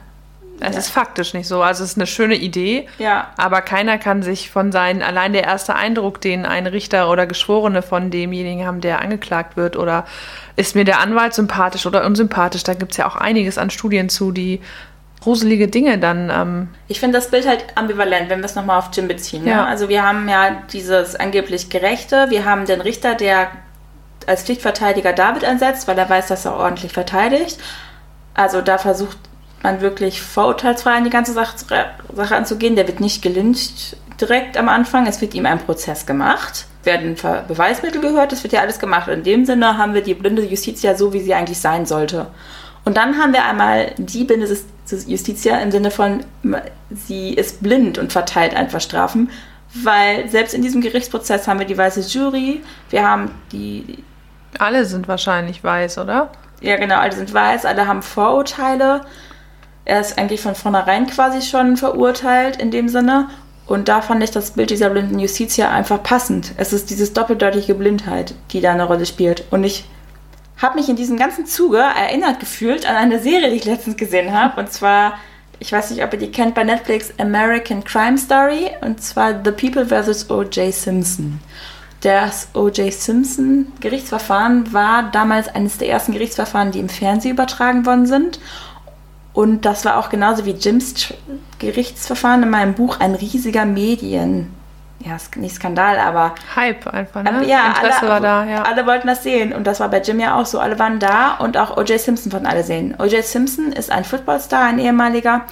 [0.60, 0.78] Es Ja.
[0.78, 1.62] ist faktisch nicht so.
[1.62, 5.44] Also es ist eine schöne Idee, Ja, aber keiner kann sich von seinen, allein der
[5.44, 10.04] erste Eindruck, den ein Richter oder Geschworene von demjenigen haben, der angeklagt wird, oder
[10.56, 14.08] ist mir der Anwalt sympathisch oder unsympathisch, da gibt es ja auch einiges an Studien
[14.08, 14.60] zu, die
[15.20, 18.90] gruselige Dinge dann ähm, Ich finde das Bild halt ambivalent, wenn wir es nochmal auf
[18.94, 19.44] Jim beziehen.
[19.44, 19.50] Ne?
[19.50, 19.64] Ja.
[19.64, 23.48] Also wir haben ja dieses angeblich Gerechte, wir haben den Richter, der
[24.26, 27.58] als Pflichtverteidiger David einsetzt, weil er weiß, dass er ordentlich verteidigt.
[28.34, 29.16] Also da versucht
[29.62, 31.56] man wirklich vorurteilsfrei an die ganze Sache,
[32.14, 32.76] Sache anzugehen.
[32.76, 36.66] Der wird nicht gelyncht direkt am Anfang, es wird ihm ein Prozess gemacht.
[36.84, 37.16] Werden
[37.48, 39.08] Beweismittel gehört, es wird ja alles gemacht.
[39.08, 42.28] In dem Sinne haben wir die blinde Justitia so, wie sie eigentlich sein sollte.
[42.84, 44.46] Und dann haben wir einmal die blinde
[45.06, 46.24] Justitia im Sinne von,
[46.90, 49.30] sie ist blind und verteilt einfach Strafen,
[49.74, 54.04] weil selbst in diesem Gerichtsprozess haben wir die weiße Jury, wir haben die,
[54.60, 56.30] alle sind wahrscheinlich weiß, oder?
[56.60, 59.02] ja genau, alle sind weiß, alle haben Vorurteile.
[59.86, 63.28] Er ist eigentlich von vornherein quasi schon verurteilt in dem Sinne.
[63.66, 66.52] Und da fand ich das Bild dieser blinden Justitia einfach passend.
[66.56, 69.44] Es ist dieses doppeldeutige Blindheit, die da eine Rolle spielt.
[69.50, 69.84] Und ich
[70.58, 74.32] habe mich in diesem ganzen Zuge erinnert gefühlt an eine Serie, die ich letztens gesehen
[74.32, 74.60] habe.
[74.60, 75.18] Und zwar,
[75.60, 78.70] ich weiß nicht, ob ihr die kennt, bei Netflix American Crime Story.
[78.80, 80.30] Und zwar The People vs.
[80.30, 80.74] O.J.
[80.74, 81.40] Simpson.
[82.00, 82.92] Das O.J.
[82.92, 88.40] Simpson Gerichtsverfahren war damals eines der ersten Gerichtsverfahren, die im Fernsehen übertragen worden sind.
[89.36, 91.12] Und das war auch genauso wie Jims
[91.58, 94.54] Gerichtsverfahren in meinem Buch ein riesiger Medien.
[94.98, 97.28] Ja, nicht Skandal, aber Hype einfach, ne?
[97.28, 98.62] aber ja, Interesse alle, war da, ja.
[98.62, 99.52] alle wollten das sehen.
[99.52, 100.58] Und das war bei Jim ja auch so.
[100.58, 102.00] Alle waren da und auch O.J.
[102.00, 102.96] Simpson wollten alle sehen.
[102.98, 103.22] O.J.
[103.22, 105.42] Simpson ist ein Footballstar, ein ehemaliger,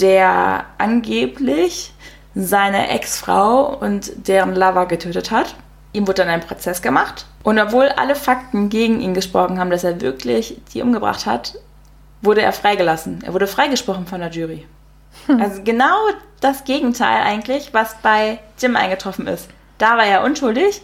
[0.00, 1.92] der angeblich
[2.34, 5.54] seine Ex-Frau und deren Lover getötet hat.
[5.92, 7.26] Ihm wurde dann ein Prozess gemacht.
[7.42, 11.56] Und obwohl alle Fakten gegen ihn gesprochen haben, dass er wirklich die umgebracht hat,
[12.22, 13.22] wurde er freigelassen.
[13.24, 14.66] Er wurde freigesprochen von der Jury.
[15.38, 15.94] Also genau
[16.40, 19.48] das Gegenteil eigentlich, was bei Jim eingetroffen ist.
[19.78, 20.80] Da war er unschuldig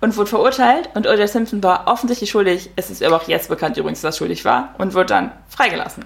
[0.00, 1.28] und wurde verurteilt und O.J.
[1.28, 2.70] Simpson war offensichtlich schuldig.
[2.76, 6.04] Es ist aber auch jetzt bekannt übrigens, dass er schuldig war und wurde dann freigelassen.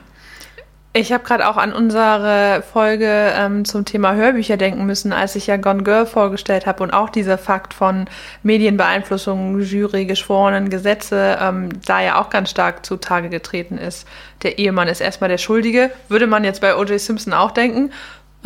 [0.96, 3.06] Ich habe gerade auch an unsere Folge
[3.36, 7.10] ähm, zum Thema Hörbücher denken müssen, als ich ja Gone Girl vorgestellt habe und auch
[7.10, 8.06] dieser Fakt von
[8.42, 14.08] Medienbeeinflussung, Jury, Geschworenen, Gesetze ähm, da ja auch ganz stark zutage getreten ist.
[14.42, 16.98] Der Ehemann ist erstmal der Schuldige, würde man jetzt bei O.J.
[16.98, 17.92] Simpson auch denken.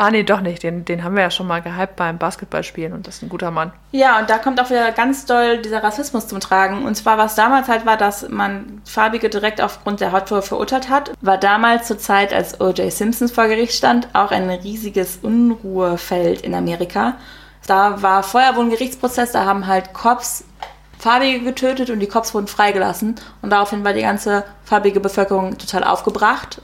[0.01, 0.63] Ah, nee, doch nicht.
[0.63, 3.51] Den, den haben wir ja schon mal gehypt beim Basketballspielen und das ist ein guter
[3.51, 3.71] Mann.
[3.93, 6.87] Ja, und da kommt auch wieder ganz doll dieser Rassismus zum Tragen.
[6.87, 11.13] Und zwar, was damals halt war, dass man Farbige direkt aufgrund der Hautfarbe verurteilt hat,
[11.21, 12.91] war damals zur Zeit, als O.J.
[12.91, 17.19] Simpson vor Gericht stand, auch ein riesiges Unruhefeld in Amerika.
[17.67, 20.45] Da war vorher wohl ein Gerichtsprozess, da haben halt Cops
[20.99, 23.17] Farbige getötet und die Cops wurden freigelassen.
[23.43, 26.63] Und daraufhin war die ganze farbige Bevölkerung total aufgebracht.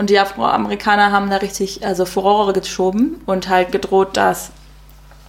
[0.00, 4.50] Und die Afroamerikaner haben da richtig also Furore geschoben und halt gedroht, dass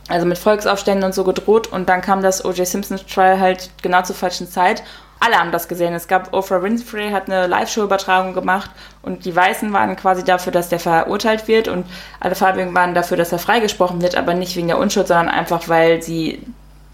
[0.07, 2.65] also mit Volksaufständen und so gedroht und dann kam das O.J.
[2.65, 4.81] Simpson Trial halt genau zur falschen Zeit.
[5.19, 5.93] Alle haben das gesehen.
[5.93, 10.69] Es gab Oprah Winfrey hat eine Live-Show-Übertragung gemacht und die Weißen waren quasi dafür, dass
[10.69, 11.85] der verurteilt wird und
[12.21, 15.67] alle Farbigen waren dafür, dass er freigesprochen wird, aber nicht wegen der Unschuld, sondern einfach,
[15.67, 16.39] weil sie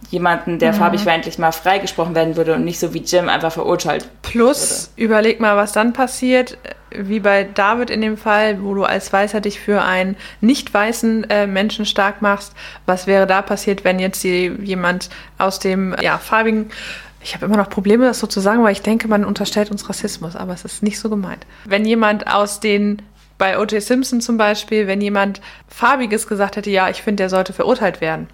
[0.09, 3.51] jemanden, der farbig war, endlich mal freigesprochen werden würde und nicht so wie Jim einfach
[3.51, 4.09] verurteilt.
[4.23, 6.57] Plus, überleg mal, was dann passiert,
[6.91, 11.29] wie bei David in dem Fall, wo du als Weißer dich für einen nicht weißen
[11.29, 12.53] äh, Menschen stark machst.
[12.85, 16.69] Was wäre da passiert, wenn jetzt die, jemand aus dem ja, farbigen
[17.19, 19.89] ich habe immer noch Probleme, das so zu sagen, weil ich denke, man unterstellt uns
[19.89, 21.45] Rassismus, aber es ist nicht so gemeint.
[21.65, 23.01] Wenn jemand aus den,
[23.37, 23.81] bei O.J.
[23.83, 28.27] Simpson zum Beispiel, wenn jemand Farbiges gesagt hätte, ja, ich finde, der sollte verurteilt werden.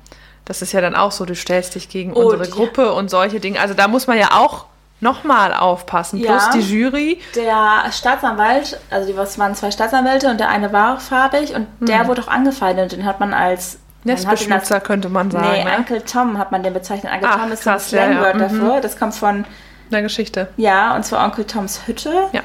[0.45, 3.09] Das ist ja dann auch so, du stellst dich gegen Oh, unsere die- Gruppe und
[3.09, 3.59] solche Dinge.
[3.59, 4.65] Also da muss man ja auch
[5.03, 6.17] nochmal aufpassen.
[6.17, 6.31] Ja.
[6.31, 7.21] Plus die Jury.
[7.35, 11.67] Der Staatsanwalt, also die was waren zwei Staatsanwälte und der eine war auch farbig und
[11.79, 12.93] der wurde auch angefeindet.
[12.93, 15.47] Den hat man als Nestbeschmutzer könnte man sagen.
[15.51, 15.77] Nee, ne?
[15.77, 17.13] Uncle Tom hat man den bezeichnet.
[17.13, 18.39] Uncle Ach, Tom ist krass, ein ja, ja, Slangwort mhm.
[18.39, 18.81] dafür.
[18.81, 19.45] Das kommt von,
[19.91, 20.49] der Geschichte.
[20.57, 22.11] ja, und zwar Onkel Toms Hütte.
[22.31, 22.41] Ja.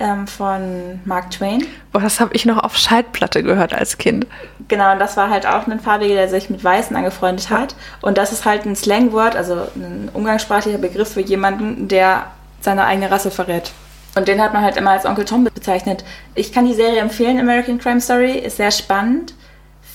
[0.00, 1.64] Ähm, von Mark Twain.
[1.92, 4.26] Boah, das habe ich noch auf Schallplatte gehört als Kind.
[4.66, 7.76] Genau, und das war halt auch ein Farbiger, der sich mit Weißen angefreundet hat.
[8.00, 12.26] Und das ist halt ein Slangwort, also ein umgangssprachlicher Begriff für jemanden, der
[12.60, 13.72] seine eigene Rasse verrät.
[14.16, 16.04] Und den hat man halt immer als Onkel Tom bezeichnet.
[16.34, 19.34] Ich kann die Serie empfehlen, American Crime Story, ist sehr spannend.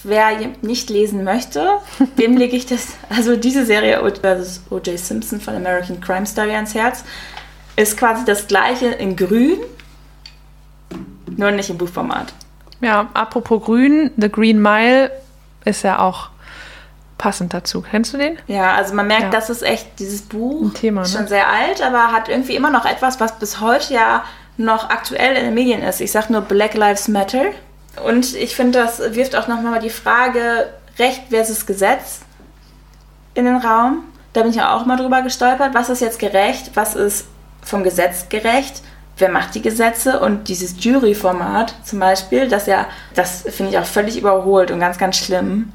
[0.04, 0.30] Wer
[0.62, 1.68] nicht lesen möchte,
[2.20, 5.00] dem lege ich das, also diese Serie versus O.J.
[5.00, 7.04] Simpson von American Crime Story ans Herz.
[7.76, 9.58] Ist quasi das gleiche in grün,
[11.38, 12.34] nur nicht im Buchformat.
[12.82, 15.12] Ja, apropos grün, The Green Mile
[15.64, 16.30] ist ja auch
[17.18, 17.82] passend dazu.
[17.82, 18.38] Kennst du den?
[18.48, 19.30] Ja, also man merkt, ja.
[19.30, 20.62] das ist echt dieses Buch.
[20.62, 21.08] Ein Thema, ne?
[21.08, 24.24] Schon sehr alt, aber hat irgendwie immer noch etwas, was bis heute ja
[24.58, 26.02] noch aktuell in den Medien ist.
[26.02, 27.46] Ich sag nur Black Lives Matter.
[28.06, 30.68] Und ich finde, das wirft auch nochmal die Frage
[30.98, 32.22] Recht versus Gesetz
[33.34, 34.04] in den Raum.
[34.34, 35.74] Da bin ich ja auch mal drüber gestolpert.
[35.74, 36.72] Was ist jetzt gerecht?
[36.76, 37.28] Was ist
[37.62, 38.82] vom Gesetz gerecht?
[39.18, 40.20] Wer macht die Gesetze?
[40.20, 44.98] Und dieses Juryformat zum Beispiel, das ja, das finde ich auch völlig überholt und ganz,
[44.98, 45.72] ganz schlimm.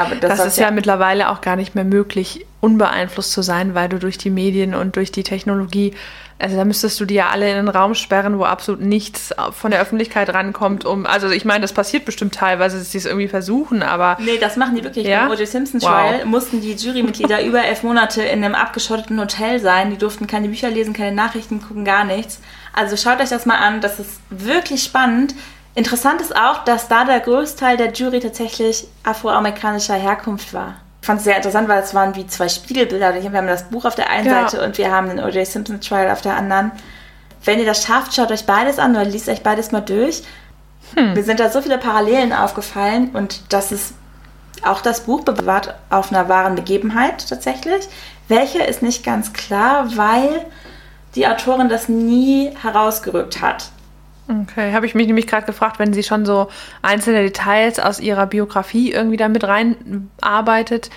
[0.00, 3.74] Aber das, das ist ja, ja mittlerweile auch gar nicht mehr möglich, unbeeinflusst zu sein,
[3.74, 5.94] weil du durch die Medien und durch die Technologie
[6.40, 9.72] also da müsstest du die ja alle in einen Raum sperren, wo absolut nichts von
[9.72, 11.04] der Öffentlichkeit rankommt, um.
[11.04, 14.16] Also ich meine, das passiert bestimmt teilweise, dass sie es irgendwie versuchen, aber.
[14.20, 15.06] Nee, das machen die wirklich.
[15.06, 15.22] Ja?
[15.22, 15.48] Beim O.J.
[15.48, 16.24] Simpson Trial wow.
[16.26, 19.90] mussten die Jurymitglieder über elf Monate in einem abgeschotteten Hotel sein.
[19.90, 22.40] Die durften keine Bücher lesen, keine Nachrichten gucken, gar nichts.
[22.72, 25.34] Also schaut euch das mal an, das ist wirklich spannend.
[25.78, 30.74] Interessant ist auch, dass da der Großteil der Jury tatsächlich afroamerikanischer Herkunft war
[31.08, 33.14] fand es sehr interessant, weil es waren wie zwei Spiegelbilder.
[33.14, 34.42] Wir haben das Buch auf der einen ja.
[34.42, 35.46] Seite und wir haben den O.J.
[35.46, 36.70] Simpson Trial auf der anderen.
[37.44, 40.22] Wenn ihr das schafft, schaut euch beides an oder liest euch beides mal durch.
[40.94, 41.14] Hm.
[41.14, 43.94] Mir sind da so viele Parallelen aufgefallen und das ist
[44.62, 47.88] auch das Buch bewahrt auf einer wahren Begebenheit tatsächlich.
[48.28, 50.44] Welche ist nicht ganz klar, weil
[51.14, 53.70] die Autorin das nie herausgerückt hat.
[54.28, 56.48] Okay, habe ich mich nämlich gerade gefragt, wenn sie schon so
[56.82, 60.90] einzelne Details aus ihrer Biografie irgendwie da mit reinarbeitet.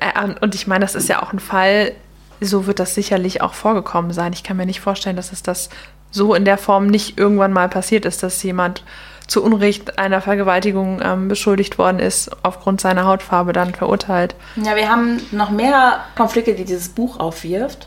[0.00, 1.92] Äh, und ich meine, das ist ja auch ein Fall,
[2.40, 4.32] so wird das sicherlich auch vorgekommen sein.
[4.32, 5.70] Ich kann mir nicht vorstellen, dass es das
[6.10, 8.84] so in der Form nicht irgendwann mal passiert ist, dass jemand
[9.26, 14.34] zu Unrecht einer Vergewaltigung ähm, beschuldigt worden ist, aufgrund seiner Hautfarbe dann verurteilt.
[14.56, 17.86] Ja, wir haben noch mehr Konflikte, die dieses Buch aufwirft.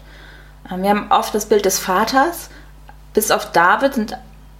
[0.71, 2.49] Ähm, wir haben oft das Bild des Vaters.
[3.13, 4.17] Bis auf David sind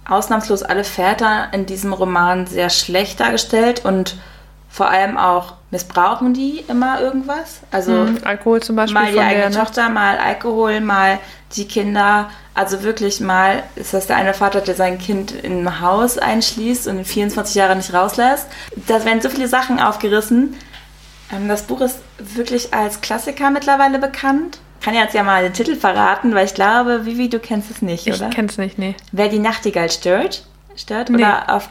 [0.08, 4.16] ausnahmslos alle Väter in diesem Roman sehr schlecht dargestellt und
[4.68, 7.60] vor allem auch missbrauchen die immer irgendwas.
[7.70, 9.00] Also mhm, Alkohol zum Beispiel.
[9.00, 9.56] Mal die eigene der, ne?
[9.56, 11.18] Tochter, mal Alkohol, mal
[11.56, 12.30] die Kinder.
[12.54, 16.88] Also wirklich mal ist das der eine Vater, der sein Kind in ein Haus einschließt
[16.88, 18.46] und in 24 Jahre nicht rauslässt.
[18.86, 20.56] Da werden so viele Sachen aufgerissen.
[21.32, 25.74] Ähm, das Buch ist wirklich als Klassiker mittlerweile bekannt kann jetzt ja mal den Titel
[25.74, 28.28] verraten, weil ich glaube, Vivi, du kennst es nicht, ich oder?
[28.28, 28.94] Ich kenn's nicht, nee.
[29.10, 30.46] Wer die Nachtigall stört,
[30.76, 31.16] stört nee.
[31.16, 31.70] oder auf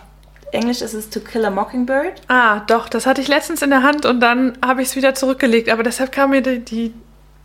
[0.51, 2.21] Englisch ist es To Kill a Mockingbird.
[2.27, 5.15] Ah, doch, das hatte ich letztens in der Hand und dann habe ich es wieder
[5.15, 6.93] zurückgelegt, aber deshalb kam mir die, die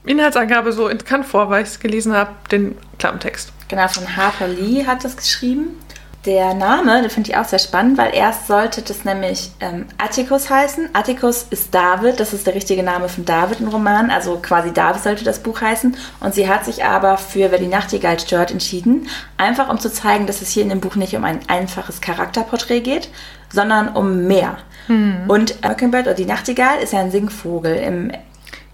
[0.04, 3.52] Inhaltsangabe so bekannt vor, weil ich es gelesen habe, den Klappentext.
[3.68, 5.78] Genau, von Harper Lee hat das geschrieben.
[6.26, 10.50] Der Name, den finde ich auch sehr spannend, weil erst sollte das nämlich ähm, Atticus
[10.50, 10.90] heißen.
[10.92, 15.02] Atticus ist David, das ist der richtige Name von David im Roman, also quasi David
[15.02, 15.96] sollte das Buch heißen.
[16.20, 20.26] Und sie hat sich aber für Wer die Nachtigall stört entschieden, einfach um zu zeigen,
[20.26, 23.08] dass es hier in dem Buch nicht um ein einfaches Charakterporträt geht,
[23.50, 24.58] sondern um mehr.
[24.88, 25.24] Hm.
[25.26, 28.12] Und Mockingbird oder die Nachtigall ist ja ein Singvogel im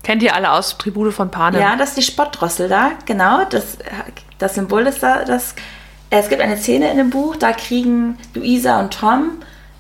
[0.03, 1.61] Kennt ihr alle aus Tribute von Panem?
[1.61, 3.45] Ja, das ist die Spottdrossel da, genau.
[3.45, 3.79] Das,
[4.39, 5.55] das Symbol ist da, das
[6.19, 9.33] es gibt eine Szene in dem Buch, da kriegen Luisa und Tom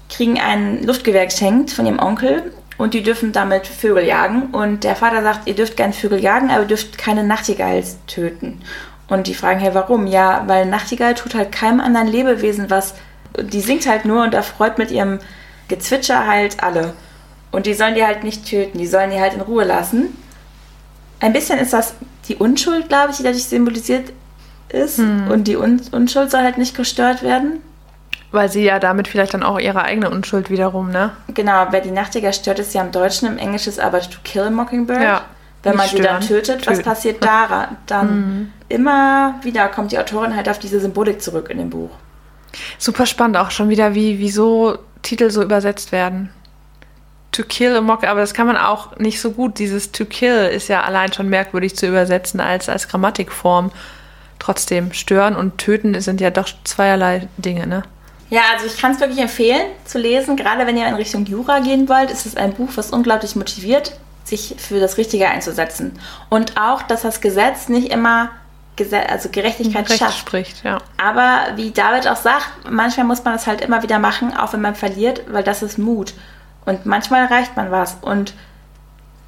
[0.08, 4.50] kriegen ein Luftgewehr geschenkt von ihrem Onkel und die dürfen damit Vögel jagen.
[4.52, 8.60] Und der Vater sagt, ihr dürft gerne Vögel jagen, aber ihr dürft keine Nachtigalls töten.
[9.08, 10.06] Und die fragen, hey, warum?
[10.06, 12.94] Ja, weil Nachtigall tut halt keinem anderen Lebewesen was.
[13.40, 15.18] Die singt halt nur und erfreut mit ihrem
[15.68, 16.94] Gezwitscher halt alle.
[17.52, 20.16] Und die sollen die halt nicht töten, die sollen die halt in Ruhe lassen.
[21.20, 21.94] Ein bisschen ist das
[22.28, 24.12] die Unschuld, glaube ich, die dadurch symbolisiert
[24.68, 25.28] ist hm.
[25.30, 27.60] und die Un Unschuld soll halt nicht gestört werden.
[28.32, 31.12] Weil sie ja damit vielleicht dann auch ihre eigene Unschuld wiederum, ne?
[31.28, 34.42] Genau, wer die Nachtigall stört, ist ja im Deutschen, im Englischen ist aber to kill
[34.42, 35.00] a mockingbird.
[35.00, 35.22] Ja,
[35.62, 36.02] Wenn man stören.
[36.02, 36.70] sie dann tötet, Töten.
[36.70, 37.76] was passiert da?
[37.86, 38.52] Dann mhm.
[38.68, 41.90] immer wieder kommt die Autorin halt auf diese Symbolik zurück in dem Buch.
[42.78, 46.30] Super spannend auch schon wieder, wie, wie so Titel so übersetzt werden.
[47.32, 49.58] To kill a mock, aber das kann man auch nicht so gut.
[49.58, 53.70] Dieses to kill ist ja allein schon merkwürdig zu übersetzen als, als Grammatikform
[54.38, 57.82] trotzdem stören und töten sind ja doch zweierlei Dinge, ne?
[58.28, 60.36] Ja, also ich kann es wirklich empfehlen zu lesen.
[60.36, 63.92] Gerade wenn ihr in Richtung Jura gehen wollt, ist es ein Buch, was unglaublich motiviert,
[64.24, 65.98] sich für das Richtige einzusetzen.
[66.28, 68.30] Und auch, dass das Gesetz nicht immer
[68.74, 70.18] Gese also Gerechtigkeit Recht schafft.
[70.18, 70.78] spricht, ja.
[70.98, 74.60] Aber wie David auch sagt, manchmal muss man das halt immer wieder machen, auch wenn
[74.60, 76.12] man verliert, weil das ist Mut.
[76.66, 77.96] Und manchmal erreicht man was.
[78.02, 78.34] Und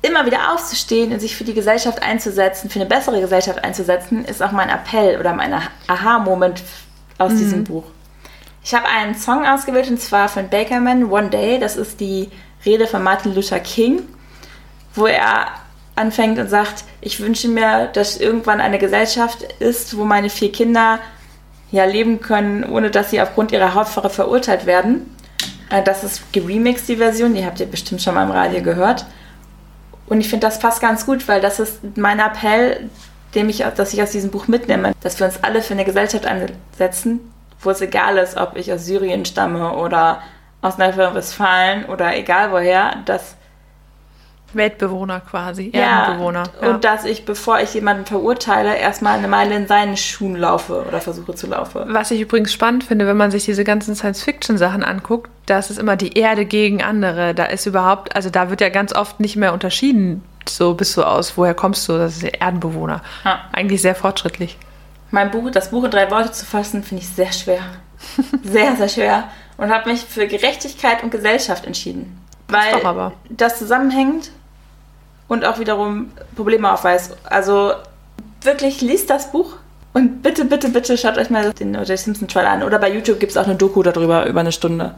[0.03, 4.43] immer wieder aufzustehen und sich für die Gesellschaft einzusetzen, für eine bessere Gesellschaft einzusetzen, ist
[4.43, 5.53] auch mein Appell oder mein
[5.87, 6.63] Aha-Moment
[7.19, 7.85] aus diesem Buch.
[8.63, 11.59] Ich habe einen Song ausgewählt und zwar von Bakerman, One Day.
[11.59, 12.31] Das ist die
[12.65, 14.03] Rede von Martin Luther King,
[14.95, 15.47] wo er
[15.97, 21.01] anfängt und sagt, ich wünsche mir, dass irgendwann eine Gesellschaft ist, wo meine vier Kinder
[21.71, 25.15] ja leben können, ohne dass sie aufgrund ihrer Hautfarbe verurteilt werden.
[25.71, 29.07] Äh, Das ist geremixed, die Version, die habt ihr bestimmt schon mal im Radio gehört.
[30.09, 32.89] Und ich finde, das passt ganz gut, weil das ist mein Appell,
[33.35, 36.27] dem ich, dass ich aus diesem Buch mitnehme, dass wir uns alle für eine Gesellschaft
[36.27, 37.21] einsetzen,
[37.61, 40.23] wo es egal ist, ob ich aus Syrien stamme oder
[40.63, 43.37] aus Nordrhein-Westfalen oder egal woher, dass
[44.55, 46.45] Weltbewohner quasi, ja, Erdenbewohner.
[46.63, 51.01] und dass ich, bevor ich jemanden verurteile, erstmal eine Meile in seinen Schuhen laufe oder
[51.01, 51.83] versuche zu laufen.
[51.89, 55.79] Was ich übrigens spannend finde, wenn man sich diese ganzen Science-Fiction-Sachen anguckt, da ist es
[55.79, 57.35] immer die Erde gegen andere.
[57.35, 61.03] Da ist überhaupt, also da wird ja ganz oft nicht mehr unterschieden, so bist du
[61.03, 63.03] aus, woher kommst du, das ist Erdenbewohner.
[63.25, 63.41] Ja.
[63.53, 64.57] Eigentlich sehr fortschrittlich.
[65.11, 67.61] Mein Buch, das Buch in drei Worte zu fassen, finde ich sehr schwer.
[68.43, 69.25] sehr, sehr schwer.
[69.57, 72.19] Und habe mich für Gerechtigkeit und Gesellschaft entschieden.
[72.49, 73.13] Weil doch aber.
[73.29, 74.31] das zusammenhängt
[75.29, 77.17] und auch wiederum Probleme aufweist.
[77.25, 77.73] Also
[78.43, 79.57] wirklich liest das Buch
[79.93, 81.99] und bitte, bitte, bitte schaut euch mal den O.J.
[81.99, 82.63] Simpson Trial an.
[82.63, 84.95] Oder bei YouTube gibt es auch eine Doku darüber, über eine Stunde.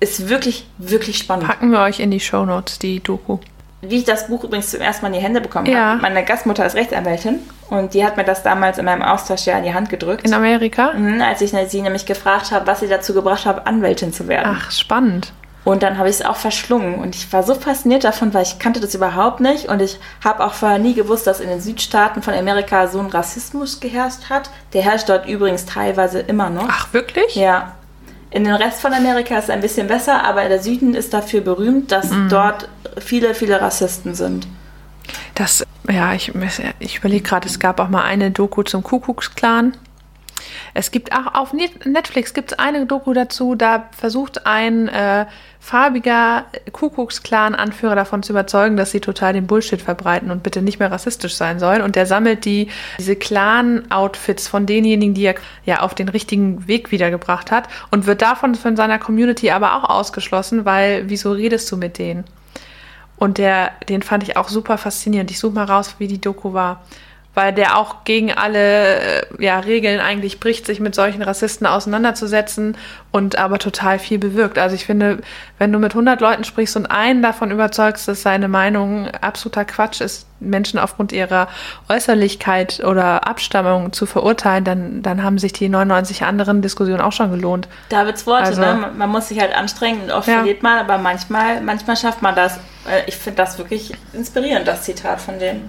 [0.00, 1.46] Ist wirklich, wirklich spannend.
[1.48, 3.38] Packen wir euch in die Shownotes, die Doku.
[3.80, 5.90] Wie ich das Buch übrigens zum ersten Mal in die Hände bekommen Ja.
[5.92, 6.02] habe.
[6.02, 9.74] Meine Gastmutter ist Rechtsanwältin und die hat mir das damals in meinem Austauschjahr in die
[9.74, 10.24] Hand gedrückt.
[10.26, 10.92] In Amerika?
[10.94, 14.56] Mhm, als ich sie nämlich gefragt habe, was sie dazu gebracht hat, Anwältin zu werden.
[14.58, 15.32] Ach, spannend.
[15.68, 16.94] Und dann habe ich es auch verschlungen.
[16.94, 19.68] Und ich war so fasziniert davon, weil ich kannte das überhaupt nicht.
[19.68, 23.08] Und ich habe auch vorher nie gewusst, dass in den Südstaaten von Amerika so ein
[23.08, 24.48] Rassismus geherrscht hat.
[24.72, 26.66] Der herrscht dort übrigens teilweise immer noch.
[26.70, 27.34] Ach, wirklich?
[27.34, 27.74] Ja.
[28.30, 31.42] In den Rest von Amerika ist es ein bisschen besser, aber der Süden ist dafür
[31.42, 34.48] berühmt, dass dort viele, viele Rassisten sind.
[35.34, 36.32] Das, ja, ich,
[36.78, 39.76] ich überlege gerade, es gab auch mal eine Doku zum Kuckucksklan.
[40.74, 45.26] Es gibt auch auf Net- Netflix gibt es eine Doku dazu, da versucht ein äh,
[45.60, 50.90] farbiger Kuckucksklan-Anführer davon zu überzeugen, dass sie total den Bullshit verbreiten und bitte nicht mehr
[50.90, 51.82] rassistisch sein sollen.
[51.82, 56.90] Und der sammelt die, diese Clan-Outfits von denjenigen, die er ja auf den richtigen Weg
[56.92, 61.76] wiedergebracht hat und wird davon von seiner Community aber auch ausgeschlossen, weil wieso redest du
[61.76, 62.24] mit denen?
[63.16, 65.30] Und der, den fand ich auch super faszinierend.
[65.32, 66.84] Ich suche mal raus, wie die Doku war.
[67.34, 72.76] Weil der auch gegen alle äh, ja, Regeln eigentlich bricht, sich mit solchen Rassisten auseinanderzusetzen
[73.12, 74.58] und aber total viel bewirkt.
[74.58, 75.18] Also ich finde,
[75.58, 80.00] wenn du mit 100 Leuten sprichst und einen davon überzeugst, dass seine Meinung absoluter Quatsch
[80.00, 81.46] ist, Menschen aufgrund ihrer
[81.88, 87.30] Äußerlichkeit oder Abstammung zu verurteilen, dann, dann haben sich die 99 anderen Diskussionen auch schon
[87.30, 87.68] gelohnt.
[87.88, 88.90] Davids Worte, Also- ne?
[88.96, 90.36] Man- muss sich halt anstrengen und oft Ja.
[90.38, 92.56] verliert man, aber manchmal, manchmal schafft man das.
[92.88, 95.62] Äh, Ich finde das wirklich inspirierend, das Zitat von dem.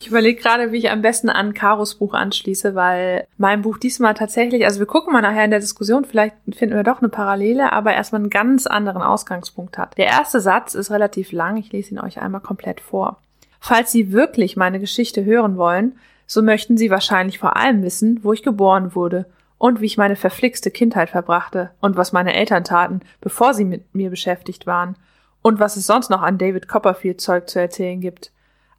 [0.00, 4.14] Ich überlege gerade, wie ich am besten an Karos Buch anschließe, weil mein Buch diesmal
[4.14, 7.72] tatsächlich, also wir gucken mal nachher in der Diskussion, vielleicht finden wir doch eine Parallele,
[7.72, 9.98] aber erstmal einen ganz anderen Ausgangspunkt hat.
[9.98, 13.18] Der erste Satz ist relativ lang, ich lese ihn euch einmal komplett vor.
[13.58, 18.32] Falls Sie wirklich meine Geschichte hören wollen, so möchten Sie wahrscheinlich vor allem wissen, wo
[18.32, 19.26] ich geboren wurde
[19.58, 23.92] und wie ich meine verflixte Kindheit verbrachte und was meine Eltern taten, bevor sie mit
[23.96, 24.94] mir beschäftigt waren
[25.42, 28.30] und was es sonst noch an David Copperfield Zeug zu erzählen gibt.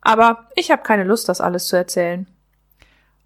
[0.01, 2.27] Aber ich habe keine Lust, das alles zu erzählen.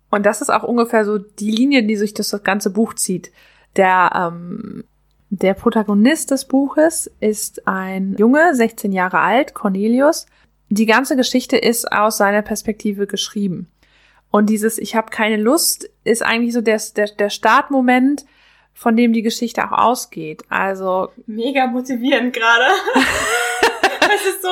[0.09, 3.31] Und das ist auch ungefähr so die Linie, die sich das ganze Buch zieht.
[3.75, 4.83] Der, ähm,
[5.29, 10.27] der Protagonist des Buches ist ein Junge, 16 Jahre alt, Cornelius.
[10.69, 13.71] Die ganze Geschichte ist aus seiner Perspektive geschrieben.
[14.29, 18.25] Und dieses Ich habe keine Lust ist eigentlich so der, der, der Startmoment,
[18.73, 20.43] von dem die Geschichte auch ausgeht.
[20.49, 22.65] Also Mega motivierend gerade.
[24.15, 24.49] es ist so,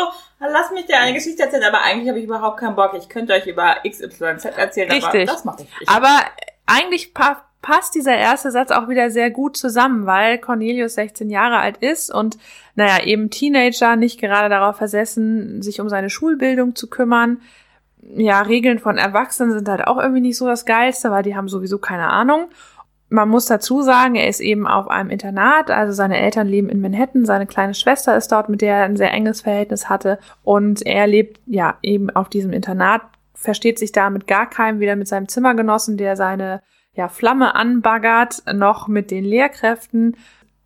[0.50, 2.94] lass mich dir eine Geschichte erzählen, aber eigentlich habe ich überhaupt keinen Bock.
[2.98, 5.30] Ich könnte euch über XYZ erzählen, aber Richtig.
[5.30, 5.90] das mache ich nicht.
[5.90, 6.22] Aber
[6.66, 11.60] eigentlich pa passt dieser erste Satz auch wieder sehr gut zusammen, weil Cornelius 16 Jahre
[11.60, 12.38] alt ist und,
[12.74, 17.40] naja, eben Teenager, nicht gerade darauf versessen, sich um seine Schulbildung zu kümmern.
[18.16, 21.50] Ja, Regeln von Erwachsenen sind halt auch irgendwie nicht so das Geilste, weil die haben
[21.50, 22.50] sowieso keine Ahnung.
[23.14, 26.80] Man muss dazu sagen, er ist eben auf einem Internat, also seine Eltern leben in
[26.80, 30.86] Manhattan, seine kleine Schwester ist dort, mit der er ein sehr enges Verhältnis hatte und
[30.86, 33.02] er lebt ja eben auf diesem Internat,
[33.34, 36.62] versteht sich da mit gar keinem, weder mit seinem Zimmergenossen, der seine
[36.94, 40.16] ja, Flamme anbaggert, noch mit den Lehrkräften.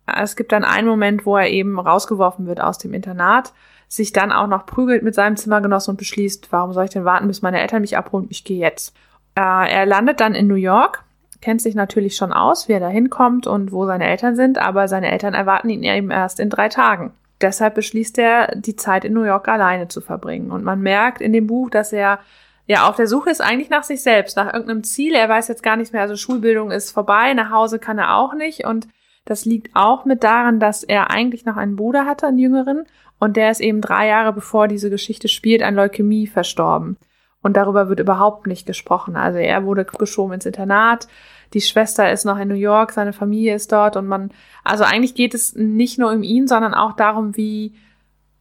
[0.06, 3.54] Es gibt dann einen Moment, wo er eben rausgeworfen wird aus dem Internat,
[3.88, 7.26] sich dann auch noch prügelt mit seinem Zimmergenossen und beschließt, warum soll ich denn warten,
[7.26, 8.28] bis meine Eltern mich abholen?
[8.30, 8.96] Ich gehe jetzt.
[9.34, 11.02] Äh, er landet dann in New York,
[11.46, 14.88] kennt sich natürlich schon aus, wie er da hinkommt und wo seine Eltern sind, aber
[14.88, 17.12] seine Eltern erwarten ihn eben erst in drei Tagen.
[17.40, 20.50] Deshalb beschließt er, die Zeit in New York alleine zu verbringen.
[20.50, 22.18] Und man merkt in dem Buch, dass er
[22.66, 25.14] ja auf der Suche ist eigentlich nach sich selbst, nach irgendeinem Ziel.
[25.14, 28.34] Er weiß jetzt gar nicht mehr, also Schulbildung ist vorbei, nach Hause kann er auch
[28.34, 28.64] nicht.
[28.64, 28.88] Und
[29.24, 32.86] das liegt auch mit daran, dass er eigentlich noch einen Bruder hatte, einen jüngeren,
[33.20, 36.96] und der ist eben drei Jahre bevor diese Geschichte spielt, an Leukämie verstorben.
[37.40, 39.14] Und darüber wird überhaupt nicht gesprochen.
[39.14, 41.06] Also er wurde geschoben ins Internat,
[41.54, 44.30] die Schwester ist noch in New York, seine Familie ist dort und man,
[44.64, 47.74] also eigentlich geht es nicht nur um ihn, sondern auch darum, wie,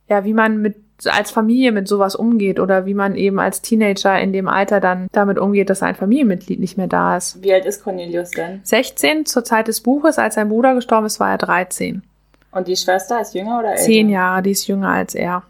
[0.08, 4.18] ja, wie man mit als Familie mit sowas umgeht oder wie man eben als Teenager
[4.20, 7.44] in dem Alter dann damit umgeht, dass ein Familienmitglied nicht mehr da ist.
[7.44, 8.62] Wie alt ist Cornelius denn?
[8.64, 12.02] 16 zur Zeit des Buches, als sein Bruder gestorben ist, war er 13.
[12.52, 13.84] Und die Schwester ist jünger oder älter?
[13.84, 15.44] Zehn Jahre, die ist jünger als er.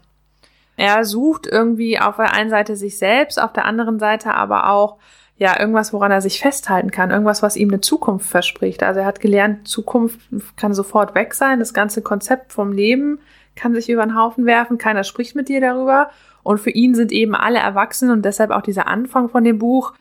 [0.76, 4.96] Er sucht irgendwie auf der einen Seite sich selbst, auf der anderen Seite aber auch
[5.38, 8.82] ja irgendwas, woran er sich festhalten kann, irgendwas, was ihm eine Zukunft verspricht.
[8.82, 10.20] Also er hat gelernt, Zukunft
[10.56, 13.18] kann sofort weg sein, das ganze Konzept vom Leben
[13.54, 16.10] kann sich über den Haufen werfen, keiner spricht mit dir darüber.
[16.42, 19.94] Und für ihn sind eben alle Erwachsenen und deshalb auch dieser Anfang von dem Buch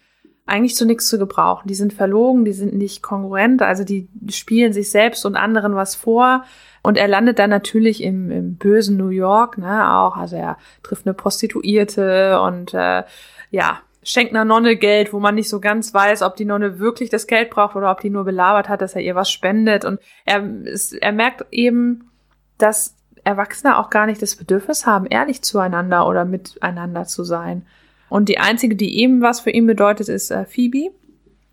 [0.46, 1.68] eigentlich zu nichts zu gebrauchen.
[1.68, 5.96] Die sind verlogen, die sind nicht kongruent, also die spielen sich selbst und anderen was
[5.96, 6.44] vor.
[6.84, 10.18] Und er landet dann natürlich im, im bösen New York, ne, auch.
[10.18, 13.04] Also er trifft eine Prostituierte und äh,
[13.50, 17.10] ja, schenkt einer Nonne Geld, wo man nicht so ganz weiß, ob die Nonne wirklich
[17.10, 19.84] das Geld braucht oder ob die nur belabert hat, dass er ihr was spendet.
[19.84, 22.12] Und er, ist, er merkt eben,
[22.58, 27.66] dass Erwachsene auch gar nicht das Bedürfnis haben, ehrlich zueinander oder miteinander zu sein.
[28.08, 30.92] Und die einzige, die eben was für ihn bedeutet, ist äh, Phoebe.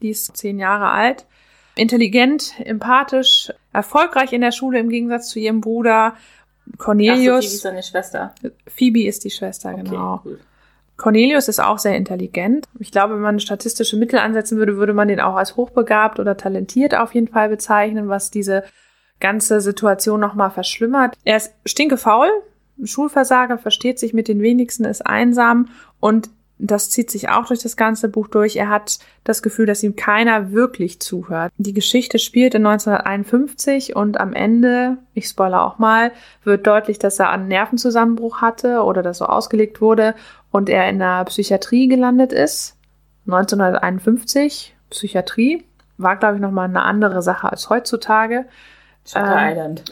[0.02, 1.24] Die ist zehn Jahre alt.
[1.74, 6.14] Intelligent, empathisch, erfolgreich in der Schule im Gegensatz zu ihrem Bruder.
[6.76, 7.18] Cornelius.
[7.18, 8.34] Ach so, Phoebe ist seine Schwester.
[8.66, 10.18] Phoebe ist die Schwester, okay, genau.
[10.18, 10.38] Gut.
[11.02, 12.66] Cornelius ist auch sehr intelligent.
[12.78, 16.36] Ich glaube, wenn man statistische Mittel ansetzen würde, würde man den auch als hochbegabt oder
[16.36, 18.62] talentiert auf jeden Fall bezeichnen, was diese
[19.20, 21.16] ganze Situation nochmal verschlimmert.
[21.24, 22.28] Er ist stinkefaul,
[22.82, 25.68] Schulversager, versteht sich mit den wenigsten, ist einsam
[26.00, 26.30] und
[26.64, 28.56] das zieht sich auch durch das ganze Buch durch.
[28.56, 31.52] Er hat das Gefühl, dass ihm keiner wirklich zuhört.
[31.56, 36.12] Die Geschichte spielt in 1951 und am Ende, ich spoiler auch mal,
[36.44, 40.14] wird deutlich, dass er einen Nervenzusammenbruch hatte oder dass so ausgelegt wurde
[40.52, 42.76] und er in der Psychiatrie gelandet ist.
[43.26, 45.64] 1951, Psychiatrie,
[45.98, 48.46] war, glaube ich, nochmal eine andere Sache als heutzutage.
[49.04, 49.84] Shutter ähm, Island.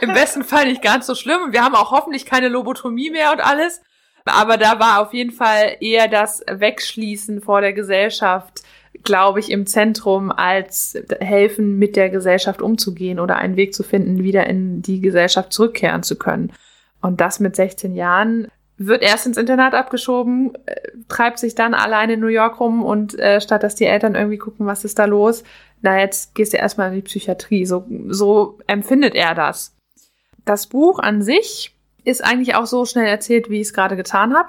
[0.00, 1.52] Im besten Fall nicht ganz so schlimm.
[1.52, 3.82] Wir haben auch hoffentlich keine Lobotomie mehr und alles.
[4.24, 8.62] Aber da war auf jeden Fall eher das Wegschließen vor der Gesellschaft,
[9.02, 14.22] glaube ich, im Zentrum, als helfen, mit der Gesellschaft umzugehen oder einen Weg zu finden,
[14.22, 16.52] wieder in die Gesellschaft zurückkehren zu können.
[17.00, 18.48] Und das mit 16 Jahren
[18.78, 20.74] wird erst ins Internat abgeschoben, äh,
[21.08, 24.38] treibt sich dann alleine in New York rum und äh, statt dass die Eltern irgendwie
[24.38, 25.44] gucken, was ist da los,
[25.82, 27.66] na jetzt gehst du erstmal in die Psychiatrie.
[27.66, 29.76] So, so empfindet er das.
[30.44, 31.71] Das Buch an sich
[32.04, 34.48] ist eigentlich auch so schnell erzählt, wie ich es gerade getan habe.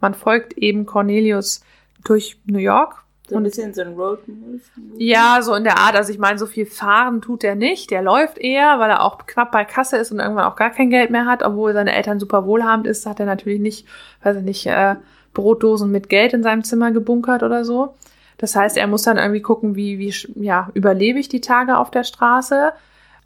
[0.00, 1.62] Man folgt eben Cornelius
[2.04, 3.02] durch New York.
[3.28, 4.60] So ein bisschen so ein Roadmovie.
[4.98, 5.94] Ja, so in der Art.
[5.94, 7.90] Also ich meine, so viel fahren tut er nicht.
[7.90, 10.90] Der läuft eher, weil er auch knapp bei Kasse ist und irgendwann auch gar kein
[10.90, 11.42] Geld mehr hat.
[11.42, 13.86] Obwohl seine Eltern super wohlhabend ist, hat er natürlich nicht,
[14.22, 14.96] weiß ich nicht, äh,
[15.34, 17.94] Brotdosen mit Geld in seinem Zimmer gebunkert oder so.
[18.38, 21.92] Das heißt, er muss dann irgendwie gucken, wie, wie, ja, überlebe ich die Tage auf
[21.92, 22.72] der Straße.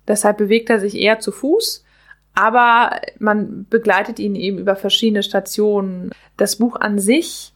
[0.07, 1.86] Deshalb bewegt er sich eher zu Fuß
[2.37, 6.11] aber man begleitet ihn eben über verschiedene Stationen.
[6.37, 7.55] Das Buch an sich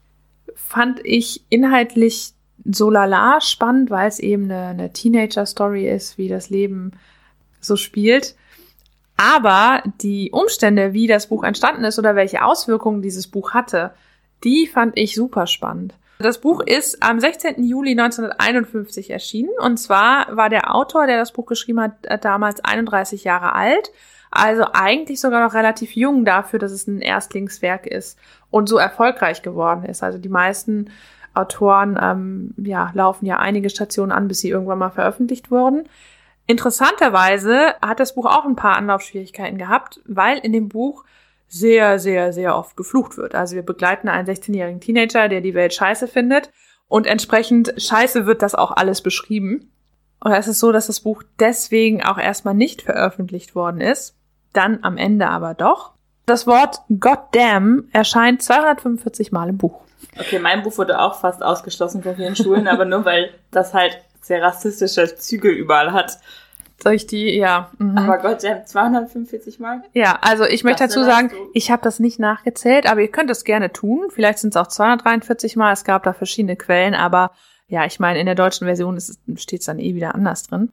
[0.54, 2.32] fand ich inhaltlich
[2.64, 6.92] so lala spannend, weil es eben eine, eine Teenager-Story ist, wie das Leben
[7.60, 8.34] so spielt.
[9.18, 13.92] Aber die Umstände, wie das Buch entstanden ist oder welche Auswirkungen dieses Buch hatte,
[14.44, 15.92] die fand ich super spannend.
[16.20, 17.62] Das Buch ist am 16.
[17.64, 19.50] Juli 1951 erschienen.
[19.58, 23.90] Und zwar war der Autor, der das Buch geschrieben hat, damals 31 Jahre alt
[24.30, 28.18] also eigentlich sogar noch relativ jung dafür, dass es ein Erstlingswerk ist
[28.50, 30.02] und so erfolgreich geworden ist.
[30.02, 30.90] Also die meisten
[31.34, 35.88] Autoren ähm, ja, laufen ja einige Stationen an, bis sie irgendwann mal veröffentlicht wurden.
[36.46, 41.04] Interessanterweise hat das Buch auch ein paar Anlaufschwierigkeiten gehabt, weil in dem Buch
[41.48, 43.34] sehr, sehr, sehr oft geflucht wird.
[43.34, 46.50] Also wir begleiten einen 16-jährigen Teenager, der die Welt scheiße findet
[46.86, 49.72] und entsprechend scheiße wird das auch alles beschrieben.
[50.20, 54.19] Und es ist so, dass das Buch deswegen auch erstmal nicht veröffentlicht worden ist
[54.52, 55.92] dann am Ende aber doch.
[56.26, 59.80] Das Wort Goddamn erscheint 245 Mal im Buch.
[60.18, 63.98] Okay, mein Buch wurde auch fast ausgeschlossen von vielen Schulen, aber nur weil das halt
[64.20, 66.18] sehr rassistische Züge überall hat.
[66.82, 67.70] Soll ich die, ja.
[67.78, 67.98] Mhm.
[67.98, 69.82] Aber Gott, sie haben 245 Mal.
[69.92, 73.44] Ja, also ich möchte dazu sagen, ich habe das nicht nachgezählt, aber ihr könnt es
[73.44, 74.06] gerne tun.
[74.10, 75.72] Vielleicht sind es auch 243 Mal.
[75.72, 77.32] Es gab da verschiedene Quellen, aber
[77.68, 78.98] ja, ich meine, in der deutschen Version
[79.36, 80.72] steht es dann eh wieder anders drin.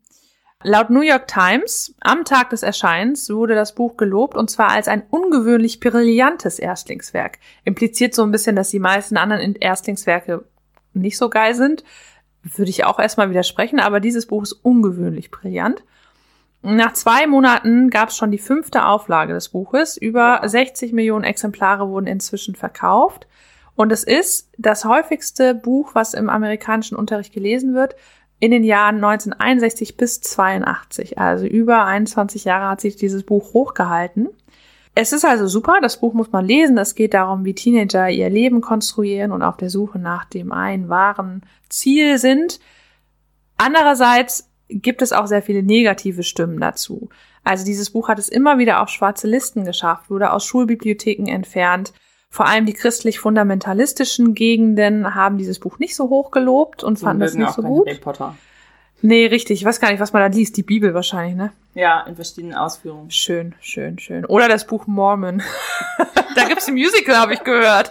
[0.64, 4.88] Laut New York Times, am Tag des Erscheinens wurde das Buch gelobt und zwar als
[4.88, 7.38] ein ungewöhnlich brillantes Erstlingswerk.
[7.64, 10.45] Impliziert so ein bisschen, dass die meisten anderen Erstlingswerke
[10.93, 11.84] nicht so geil sind.
[12.41, 15.84] Würde ich auch erstmal widersprechen, aber dieses Buch ist ungewöhnlich brillant.
[16.64, 19.95] Nach zwei Monaten gab es schon die fünfte Auflage des Buches.
[19.95, 23.28] Über 60 Millionen Exemplare wurden inzwischen verkauft.
[23.76, 27.95] Und es ist das häufigste Buch, was im amerikanischen Unterricht gelesen wird,
[28.39, 31.17] in den Jahren 1961 bis 82.
[31.17, 34.29] Also über 21 Jahre hat sich dieses Buch hochgehalten.
[34.93, 36.77] Es ist also super, das Buch muss man lesen.
[36.77, 40.89] Es geht darum, wie Teenager ihr Leben konstruieren und auf der Suche nach dem einen
[40.89, 42.59] wahren Ziel sind.
[43.57, 47.09] Andererseits gibt es auch sehr viele negative Stimmen dazu.
[47.43, 51.93] Also dieses Buch hat es immer wieder auf schwarze Listen geschafft, wurde aus Schulbibliotheken entfernt.
[52.38, 57.33] Vor allem die christlich-fundamentalistischen Gegenden haben dieses Buch nicht so hoch gelobt und fanden es
[57.33, 57.88] nicht so gut.
[57.88, 58.35] Harry Potter.
[59.01, 59.59] Nee, richtig.
[59.59, 60.55] Ich weiß gar nicht, was man da liest.
[60.55, 61.51] Die Bibel wahrscheinlich, ne?
[61.73, 63.09] Ja, in verschiedenen Ausführungen.
[63.09, 64.23] Schön, schön, schön.
[64.23, 65.41] Oder das Buch Mormon.
[66.35, 67.89] da gibt's ein Musical, habe ich gehört.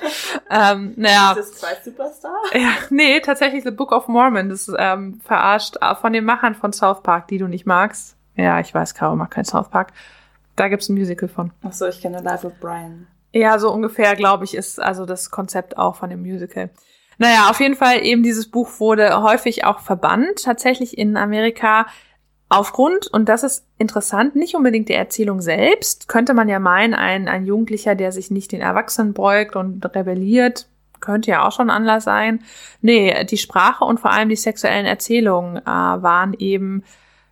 [0.48, 1.32] Ähm, naja.
[1.32, 2.36] Ist das zwei Superstar?
[2.54, 4.50] Ja, nee, tatsächlich The Book of Mormon.
[4.50, 8.14] Das ist ähm, verarscht äh, von den Machern von South Park, die du nicht magst.
[8.36, 9.92] Ja, ich weiß, Caro mag kein South Park.
[10.54, 11.50] Da gibt's ein Musical von.
[11.64, 13.08] Ach so, ich kenne Life of Brian.
[13.32, 16.70] Ja, so ungefähr, glaube ich, ist also das Konzept auch von dem Musical.
[17.18, 21.86] Naja, auf jeden Fall eben dieses Buch wurde häufig auch verbannt, tatsächlich in Amerika.
[22.48, 27.26] Aufgrund, und das ist interessant, nicht unbedingt der Erzählung selbst, könnte man ja meinen, ein,
[27.28, 30.68] ein Jugendlicher, der sich nicht den Erwachsenen beugt und rebelliert,
[31.00, 32.42] könnte ja auch schon Anlass sein.
[32.80, 36.84] Nee, die Sprache und vor allem die sexuellen Erzählungen äh, waren eben,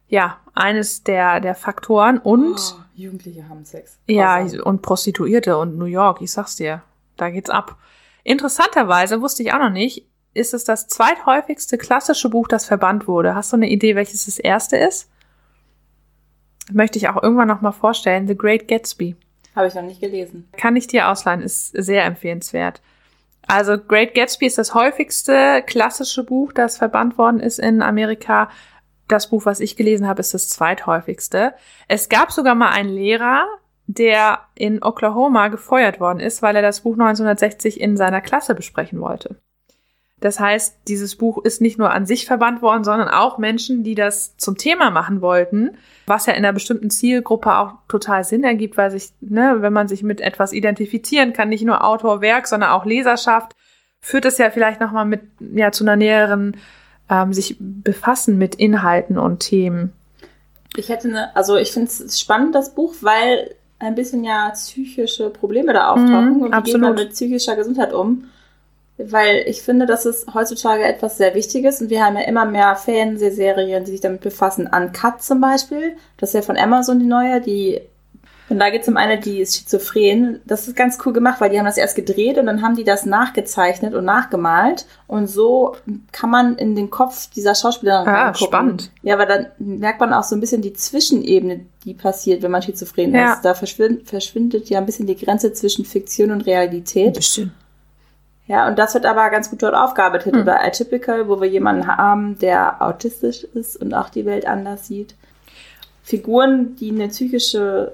[0.08, 2.56] ja, eines der, der Faktoren und.
[2.56, 3.98] Oh, Jugendliche haben Sex.
[4.06, 6.82] Ja, und Prostituierte und New York, ich sag's dir,
[7.16, 7.76] da geht's ab.
[8.22, 13.34] Interessanterweise, wusste ich auch noch nicht, ist es das zweithäufigste klassische Buch, das verbannt wurde.
[13.34, 15.10] Hast du eine Idee, welches das erste ist?
[16.72, 18.26] Möchte ich auch irgendwann noch mal vorstellen.
[18.26, 19.16] The Great Gatsby.
[19.54, 20.48] Habe ich noch nicht gelesen.
[20.56, 22.80] Kann ich dir ausleihen, ist sehr empfehlenswert.
[23.46, 28.50] Also Great Gatsby ist das häufigste klassische Buch, das verbannt worden ist in Amerika.
[29.08, 31.54] Das Buch, was ich gelesen habe, ist das zweithäufigste.
[31.88, 33.46] Es gab sogar mal einen Lehrer,
[33.86, 39.00] der in Oklahoma gefeuert worden ist, weil er das Buch 1960 in seiner Klasse besprechen
[39.00, 39.36] wollte.
[40.20, 43.94] Das heißt, dieses Buch ist nicht nur an sich verbannt worden, sondern auch Menschen, die
[43.94, 45.76] das zum Thema machen wollten,
[46.06, 49.86] was ja in einer bestimmten Zielgruppe auch total Sinn ergibt, weil sich, ne, wenn man
[49.86, 53.54] sich mit etwas identifizieren kann, nicht nur Autor, Werk, sondern auch Leserschaft,
[54.00, 56.56] führt es ja vielleicht nochmal mit, ja, zu einer näheren,
[57.10, 59.92] ähm, sich befassen mit Inhalten und Themen.
[60.76, 65.30] Ich hätte eine, also ich finde es spannend, das Buch, weil ein bisschen ja psychische
[65.30, 66.38] Probleme da auftauchen.
[66.38, 66.80] Mhm, und wie absolut.
[66.80, 68.24] geht man mit psychischer Gesundheit um?
[68.96, 72.76] Weil ich finde, das ist heutzutage etwas sehr Wichtiges und wir haben ja immer mehr
[72.76, 74.68] Fernsehserien, die sich damit befassen.
[74.72, 77.80] Uncut zum Beispiel, das ist ja von Amazon die neue, die
[78.50, 80.40] und da geht es um eine, die ist schizophren.
[80.44, 82.84] Das ist ganz cool gemacht, weil die haben das erst gedreht und dann haben die
[82.84, 84.84] das nachgezeichnet und nachgemalt.
[85.06, 85.76] Und so
[86.12, 88.46] kann man in den Kopf dieser Schauspielerin ah, reingucken.
[88.46, 88.90] spannend.
[89.02, 92.60] Ja, aber dann merkt man auch so ein bisschen die Zwischenebene, die passiert, wenn man
[92.60, 93.32] schizophren ja.
[93.32, 93.44] ist.
[93.46, 97.14] Da verschwindet, verschwindet ja ein bisschen die Grenze zwischen Fiktion und Realität.
[97.14, 97.52] Bestimmt.
[98.46, 100.34] Ja, und das wird aber ganz gut dort aufgearbeitet.
[100.34, 100.42] Hm.
[100.42, 105.14] Oder Atypical, wo wir jemanden haben, der autistisch ist und auch die Welt anders sieht.
[106.02, 107.92] Figuren, die eine psychische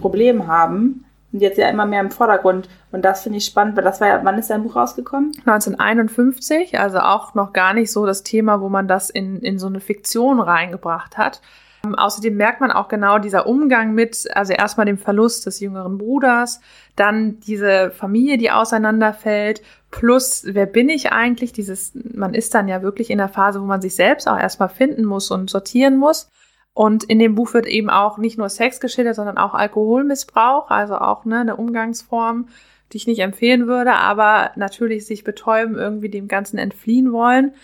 [0.00, 1.04] Problem haben,
[1.34, 2.68] sind jetzt ja immer mehr im Vordergrund.
[2.92, 5.32] Und das finde ich spannend, weil das war ja, wann ist dein Buch rausgekommen?
[5.44, 9.66] 1951, also auch noch gar nicht so das Thema, wo man das in, in so
[9.66, 11.40] eine Fiktion reingebracht hat.
[11.84, 15.98] Ähm, außerdem merkt man auch genau dieser Umgang mit, also erstmal dem Verlust des jüngeren
[15.98, 16.60] Bruders,
[16.96, 19.60] dann diese Familie, die auseinanderfällt,
[19.90, 21.52] plus wer bin ich eigentlich?
[21.52, 24.68] Dieses, man ist dann ja wirklich in der Phase, wo man sich selbst auch erstmal
[24.68, 26.30] finden muss und sortieren muss.
[26.74, 30.96] Und in dem Buch wird eben auch nicht nur Sex geschildert, sondern auch Alkoholmissbrauch, also
[30.96, 32.48] auch ne, eine Umgangsform,
[32.92, 37.54] die ich nicht empfehlen würde, aber natürlich sich betäuben, irgendwie dem Ganzen entfliehen wollen.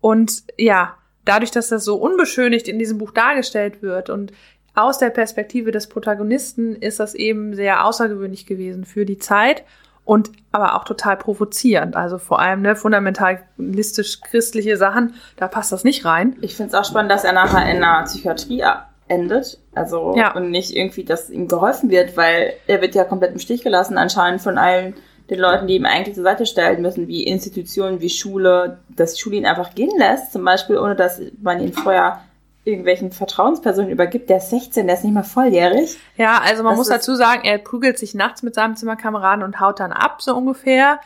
[0.00, 4.32] Und ja, dadurch, dass das so unbeschönigt in diesem Buch dargestellt wird und
[4.74, 9.64] aus der Perspektive des Protagonisten ist das eben sehr außergewöhnlich gewesen für die Zeit
[10.08, 11.94] und aber auch total provozierend.
[11.94, 16.34] Also vor allem ne, fundamentalistisch christliche Sachen, da passt das nicht rein.
[16.40, 18.64] Ich finde es auch spannend, dass er nachher in einer Psychiatrie
[19.06, 19.58] endet.
[19.74, 20.34] Also ja.
[20.34, 23.98] und nicht irgendwie, dass ihm geholfen wird, weil er wird ja komplett im Stich gelassen,
[23.98, 24.94] anscheinend von allen
[25.28, 29.20] den Leuten, die ihm eigentlich zur Seite stellen müssen, wie Institutionen, wie Schule, dass die
[29.20, 32.22] Schule ihn einfach gehen lässt, zum Beispiel, ohne dass man ihn vorher
[32.68, 34.30] irgendwelchen Vertrauenspersonen übergibt.
[34.30, 35.98] Der ist 16, der ist nicht mal volljährig.
[36.16, 39.60] Ja, also man Das muss dazu sagen, er prügelt sich nachts mit seinem Zimmerkameraden und
[39.60, 41.00] haut dann ab, so ungefähr.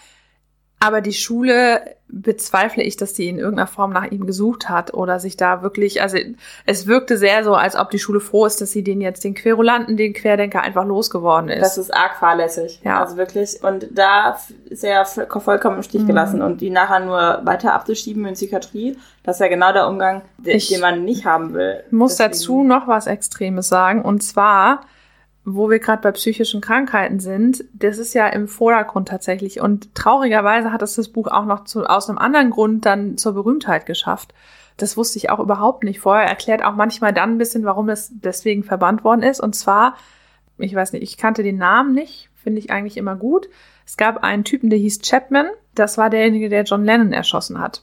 [0.85, 5.18] Aber die Schule bezweifle ich, dass die in irgendeiner Form nach ihm gesucht hat oder
[5.18, 6.18] sich da wirklich, also
[6.66, 9.33] es wirkte sehr so, als ob die Schule froh ist, dass sie den jetzt, den
[9.35, 11.62] Querulanten, den Querdenker einfach losgeworden ist.
[11.62, 12.80] Das ist arg fahrlässig.
[12.85, 13.01] Ja.
[13.03, 13.62] Also wirklich.
[13.62, 14.37] Und da
[14.68, 16.07] ist er vollkommen im Stich Mhm.
[16.09, 16.43] gelassen.
[16.43, 20.57] Und die nachher nur weiter abzuschieben in Psychiatrie, das ist ja genau der Umgang, den,
[20.57, 21.83] Ich den man nicht haben will.
[21.87, 24.03] Ich muss Deswegen- dazu noch was Extremes sagen.
[24.03, 24.80] Und zwar,
[25.45, 29.61] wo wir gerade bei psychischen Krankheiten sind, das ist ja im Vordergrund tatsächlich.
[29.61, 33.32] Und traurigerweise hat es das Buch auch noch zu, aus einem anderen Grund dann zur
[33.32, 34.34] Berühmtheit geschafft.
[34.76, 36.28] Das wusste ich auch überhaupt nicht vorher.
[36.28, 39.40] Erklärt auch manchmal dann ein bisschen, warum es deswegen verbannt worden ist.
[39.40, 39.97] Und zwar,
[40.59, 43.49] ich weiß nicht, ich kannte den Namen nicht, finde ich eigentlich immer gut.
[43.84, 45.49] Es gab einen Typen, der hieß Chapman.
[45.74, 47.82] Das war derjenige, der John Lennon erschossen hat.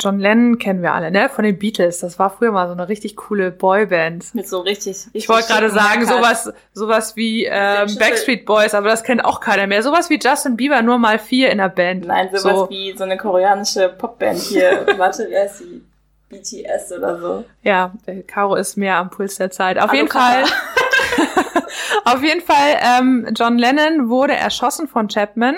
[0.00, 1.28] John Lennon kennen wir alle, ne?
[1.28, 2.00] Von den Beatles.
[2.00, 4.34] Das war früher mal so eine richtig coole Boyband.
[4.34, 4.86] Mit so richtig.
[4.86, 9.40] richtig Ich wollte gerade sagen, sowas, sowas wie ähm, Backstreet Boys, aber das kennt auch
[9.40, 9.82] keiner mehr.
[9.82, 12.06] Sowas wie Justin Bieber, nur mal vier in der Band.
[12.06, 14.86] Nein, sowas so, wie so eine koreanische Popband hier.
[14.96, 15.82] Warte, wer ist die?
[16.30, 17.44] BTS oder so.
[17.62, 19.78] Ja, äh, Caro ist mehr am Puls der Zeit.
[19.78, 20.08] Auf Hallo, jeden.
[20.08, 20.44] Fall,
[22.04, 25.56] auf jeden Fall, ähm, John Lennon wurde erschossen von Chapman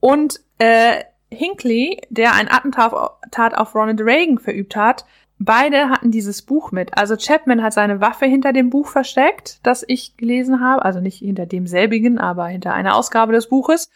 [0.00, 5.04] und äh, Hinckley, der ein Attentat auf, Ronald Reagan verübt hat,
[5.38, 6.96] beide hatten dieses Buch mit.
[6.96, 11.18] Also Chapman hat seine Waffe hinter dem Buch versteckt, das ich gelesen habe, also nicht
[11.18, 13.90] hinter demselbigen, aber hinter einer Ausgabe des Buches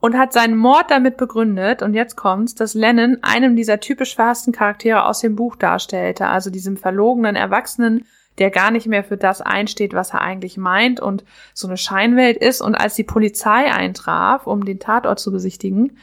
[0.00, 4.52] und hat seinen Mord damit begründet, und jetzt kommt's, dass Lennon einem dieser typisch verhassten
[4.52, 8.04] Charaktere aus dem Buch darstellte, also diesem verlogenen Erwachsenen,
[8.38, 11.24] der gar nicht mehr für das einsteht, was er eigentlich meint und
[11.54, 12.62] so eine Scheinwelt ist.
[12.62, 15.98] Und als die Polizei eintraf, um den Tatort zu besichtigen,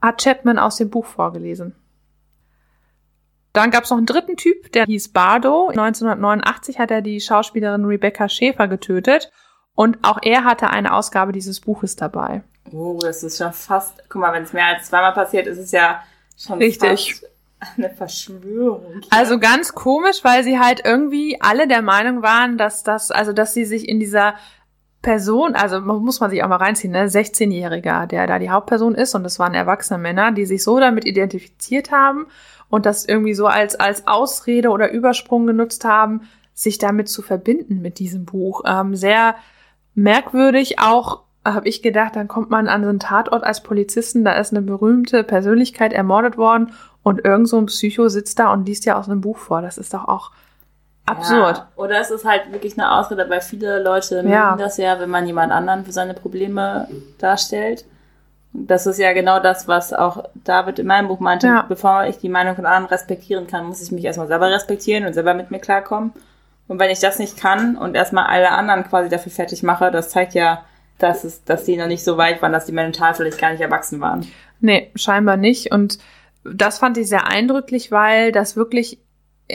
[0.00, 1.74] hat Chapman aus dem Buch vorgelesen.
[3.52, 5.68] Dann gab's noch einen dritten Typ, der hieß Bardo.
[5.68, 9.32] 1989 hat er die Schauspielerin Rebecca Schäfer getötet
[9.74, 12.42] und auch er hatte eine Ausgabe dieses Buches dabei.
[12.72, 14.04] Oh, das ist schon fast.
[14.08, 16.02] Guck mal, wenn es mehr als zweimal passiert, ist es ja
[16.38, 17.22] schon Richtig.
[17.76, 19.00] eine Verschwörung.
[19.10, 23.54] Also ganz komisch, weil sie halt irgendwie alle der Meinung waren, dass das, also dass
[23.54, 24.34] sie sich in dieser
[25.02, 29.14] Person, also muss man sich auch mal reinziehen, ne, 16-Jähriger, der da die Hauptperson ist
[29.14, 32.26] und das waren erwachsene Männer, die sich so damit identifiziert haben
[32.68, 36.22] und das irgendwie so als, als Ausrede oder Übersprung genutzt haben,
[36.52, 38.62] sich damit zu verbinden mit diesem Buch.
[38.66, 39.36] Ähm, sehr
[39.94, 44.32] merkwürdig auch habe ich gedacht, dann kommt man an so einen Tatort als Polizisten, da
[44.32, 46.72] ist eine berühmte Persönlichkeit ermordet worden
[47.02, 49.62] und irgend so ein Psycho sitzt da und liest ja aus einem Buch vor.
[49.62, 50.32] Das ist doch auch
[51.10, 51.56] absurd.
[51.58, 51.68] Ja.
[51.76, 54.56] Oder es ist halt wirklich eine Ausrede, weil viele Leute Ja.
[54.56, 56.88] das ja, wenn man jemand anderen für seine Probleme
[57.18, 57.84] darstellt.
[58.52, 61.46] Das ist ja genau das, was auch David in meinem Buch meinte.
[61.46, 61.64] Ja.
[61.68, 65.12] Bevor ich die Meinung von anderen respektieren kann, muss ich mich erstmal selber respektieren und
[65.12, 66.12] selber mit mir klarkommen.
[66.66, 70.10] Und wenn ich das nicht kann und erstmal alle anderen quasi dafür fertig mache, das
[70.10, 70.62] zeigt ja,
[70.98, 73.60] dass es, dass die noch nicht so weit waren, dass die mental vielleicht gar nicht
[73.60, 74.26] erwachsen waren.
[74.60, 75.72] Nee, scheinbar nicht.
[75.72, 75.98] Und
[76.44, 78.98] das fand ich sehr eindrücklich, weil das wirklich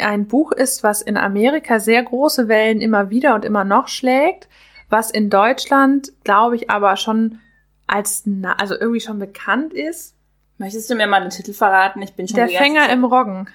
[0.01, 4.47] ein Buch ist, was in Amerika sehr große Wellen immer wieder und immer noch schlägt,
[4.89, 7.39] was in Deutschland, glaube ich, aber schon
[7.87, 10.15] als, na, also irgendwie schon bekannt ist.
[10.57, 12.01] Möchtest du mir mal den Titel verraten?
[12.01, 13.49] Ich bin schon Der Fänger im Roggen.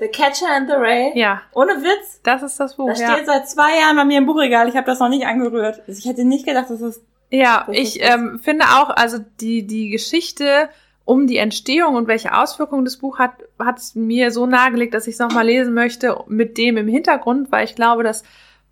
[0.00, 1.12] The Catcher and the Ray?
[1.14, 2.20] Ja, Ohne Witz?
[2.22, 2.88] das ist das Buch.
[2.88, 3.12] Das ja.
[3.12, 4.68] steht seit zwei Jahren bei mir im Buchregal.
[4.68, 5.82] Ich habe das noch nicht angerührt.
[5.86, 7.02] Also ich hätte nicht gedacht, dass es.
[7.30, 10.70] Ja, Das ich ähm, finde auch, also die, die Geschichte
[11.04, 15.06] um die Entstehung und welche Auswirkungen das Buch hat, hat es mir so nahegelegt, dass
[15.06, 18.22] ich es nochmal lesen möchte mit dem im Hintergrund, weil ich glaube, dass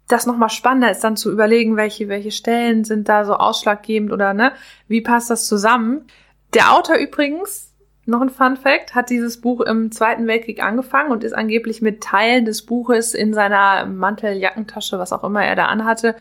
[0.07, 4.33] das nochmal spannender ist, dann zu überlegen, welche, welche Stellen sind da so ausschlaggebend oder
[4.35, 4.53] ne,
[4.89, 6.07] wie passt das zusammen.
[6.55, 7.75] Der Autor übrigens,
[8.07, 12.03] noch ein Fun Fact, hat dieses Buch im Zweiten Weltkrieg angefangen und ist angeblich mit
[12.03, 16.17] Teilen des Buches in seiner Manteljackentasche, was auch immer er da anhatte,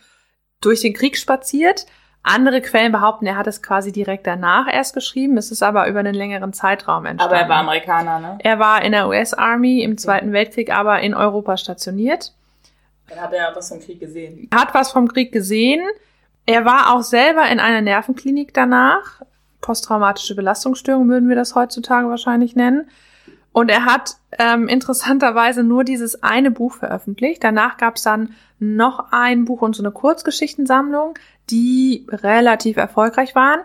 [0.60, 1.86] durch den Krieg spaziert.
[2.28, 5.38] Andere Quellen behaupten, er hat es quasi direkt danach erst geschrieben.
[5.38, 7.34] Es ist aber über einen längeren Zeitraum entstanden.
[7.36, 8.38] Aber er war Amerikaner, ne?
[8.40, 12.34] Er war in der US-Army im Zweiten Weltkrieg, aber in Europa stationiert.
[13.08, 14.50] Dann hat er was vom Krieg gesehen.
[14.54, 15.82] Hat was vom Krieg gesehen.
[16.46, 19.22] Er war auch selber in einer Nervenklinik danach.
[19.62, 22.90] Posttraumatische Belastungsstörung würden wir das heutzutage wahrscheinlich nennen.
[23.52, 27.44] Und er hat ähm, interessanterweise nur dieses eine Buch veröffentlicht.
[27.44, 31.18] Danach gab es dann noch ein Buch und so eine Kurzgeschichtensammlung,
[31.50, 33.62] die relativ erfolgreich waren.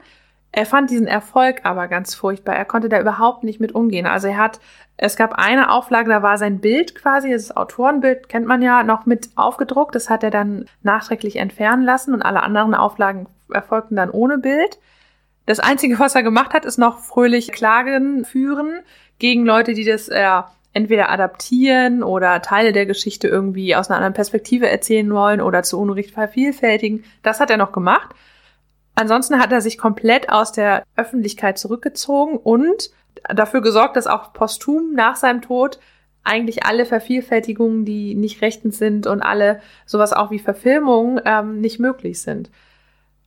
[0.52, 2.54] Er fand diesen Erfolg aber ganz furchtbar.
[2.54, 4.06] Er konnte da überhaupt nicht mit umgehen.
[4.06, 4.60] Also er hat,
[4.98, 9.06] es gab eine Auflage, da war sein Bild quasi, das Autorenbild kennt man ja, noch
[9.06, 9.94] mit aufgedruckt.
[9.94, 14.78] Das hat er dann nachträglich entfernen lassen und alle anderen Auflagen erfolgten dann ohne Bild.
[15.46, 18.80] Das Einzige, was er gemacht hat, ist noch fröhlich Klagen führen
[19.18, 20.42] gegen Leute, die das äh,
[20.72, 25.78] entweder adaptieren oder Teile der Geschichte irgendwie aus einer anderen Perspektive erzählen wollen oder zu
[25.78, 27.04] Unrecht vervielfältigen.
[27.22, 28.14] Das hat er noch gemacht.
[28.94, 32.90] Ansonsten hat er sich komplett aus der Öffentlichkeit zurückgezogen und
[33.28, 35.78] dafür gesorgt, dass auch posthum nach seinem Tod
[36.24, 41.80] eigentlich alle Vervielfältigungen, die nicht rechtens sind und alle sowas auch wie Verfilmungen ähm, nicht
[41.80, 42.50] möglich sind.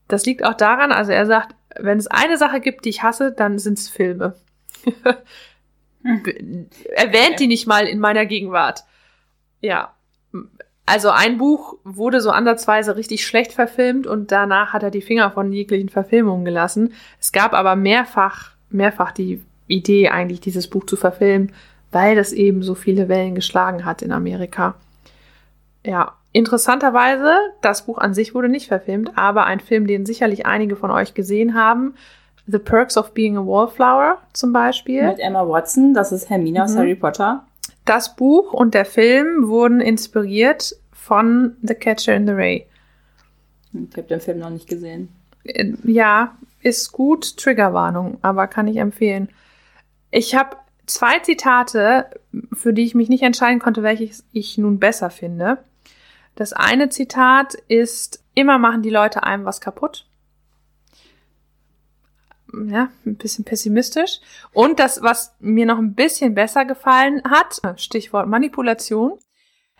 [0.08, 3.32] Das liegt auch daran, also er sagt, wenn es eine Sache gibt, die ich hasse,
[3.32, 4.36] dann sind es Filme.
[6.95, 8.84] Erwähnt die nicht mal in meiner Gegenwart.
[9.62, 9.93] Ja.
[10.86, 15.32] Also ein Buch wurde so ansatzweise richtig schlecht verfilmt und danach hat er die Finger
[15.32, 16.93] von jeglichen Verfilmungen gelassen.
[17.20, 21.51] Es gab aber mehrfach, mehrfach die Idee eigentlich, dieses Buch zu verfilmen
[21.95, 24.76] weil das eben so viele Wellen geschlagen hat in Amerika.
[25.86, 30.76] Ja, interessanterweise, das Buch an sich wurde nicht verfilmt, aber ein Film, den sicherlich einige
[30.76, 31.95] von euch gesehen haben,
[32.48, 35.04] The Perks of Being a Wallflower zum Beispiel.
[35.08, 36.80] Mit Emma Watson, das ist Hermine aus mhm.
[36.80, 37.46] Harry Potter.
[37.86, 42.68] Das Buch und der Film wurden inspiriert von The Catcher in the Ray.
[43.74, 45.10] Ich habe den Film noch nicht gesehen.
[45.43, 49.30] Äh, ja, ist gut, Triggerwarnung, aber kann ich empfehlen.
[50.12, 52.10] Ich habe zwei Zitate,
[52.54, 55.60] für die ich mich nicht entscheiden konnte, welches ich nun besser finde.
[56.36, 60.06] Das eine Zitat ist, immer machen die Leute einem was kaputt.
[62.54, 64.20] Ja, ein bisschen pessimistisch.
[64.54, 69.20] Und das, was mir noch ein bisschen besser gefallen hat, Stichwort Manipulation.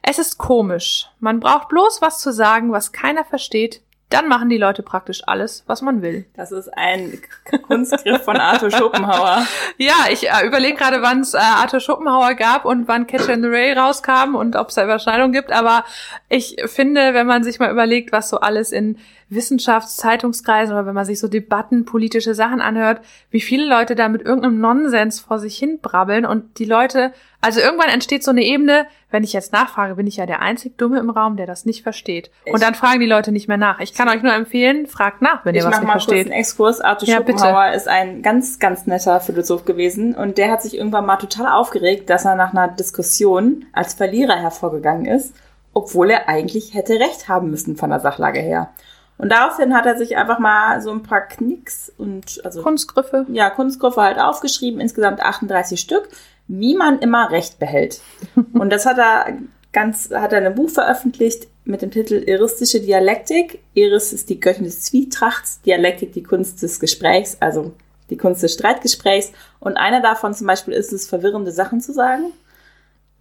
[0.01, 1.09] Es ist komisch.
[1.20, 5.63] Man braucht bloß was zu sagen, was keiner versteht, dann machen die Leute praktisch alles,
[5.66, 6.26] was man will.
[6.36, 7.22] Das ist ein
[7.68, 9.47] Kunstgriff von Arthur Schopenhauer.
[9.78, 13.41] ja, ich äh, überlege gerade, wann es äh, Arthur Schopenhauer gab und wann Catcher in
[13.41, 15.51] the Ray rauskam und ob es da Überschneidungen gibt.
[15.51, 15.86] Aber
[16.30, 18.99] ich finde, wenn man sich mal überlegt, was so alles in
[19.30, 23.01] Wissenschaftszeitungskreisen oder wenn man sich so Debatten, politische Sachen anhört,
[23.32, 27.11] wie viele Leute da mit irgendeinem Nonsens vor sich hin brabbeln und die Leute,
[27.41, 30.78] also irgendwann entsteht so eine Ebene, wenn ich jetzt nachfrage, bin ich ja der einzig
[30.78, 32.30] Dumme im Raum, der das nicht versteht.
[32.43, 33.80] Ich und dann fragen die Leute nicht mehr nach.
[33.80, 36.17] Ich kann euch nur empfehlen, fragt nach, wenn ihr was nicht versteht.
[36.17, 36.82] Ich mache mal kurz einen Exkurs.
[36.82, 37.78] Arthur ja, Schopenhauer bitte.
[37.78, 42.09] ist ein ganz, ganz netter Philosoph gewesen und der hat sich irgendwann mal total aufgeregt,
[42.09, 45.34] dass er nach einer Diskussion als Verlierer hervorgegangen ist,
[45.73, 48.69] obwohl er eigentlich hätte recht haben müssen von der Sachlage her.
[49.18, 53.26] Und daraufhin hat er sich einfach mal so ein paar Knicks und also Kunstgriffe.
[53.30, 56.09] Ja, Kunstgriffe halt aufgeschrieben, insgesamt 38 Stück,
[56.47, 58.01] wie man immer Recht behält.
[58.53, 59.38] und das hat er
[59.72, 63.59] ganz, hat er ein Buch veröffentlicht mit dem Titel Iristische Dialektik.
[63.74, 67.74] Iris ist die Göttin des Zwietrachts, Dialektik die Kunst des Gesprächs, also
[68.09, 69.32] die Kunst des Streitgesprächs.
[69.59, 72.32] Und einer davon zum Beispiel ist es, verwirrende Sachen zu sagen.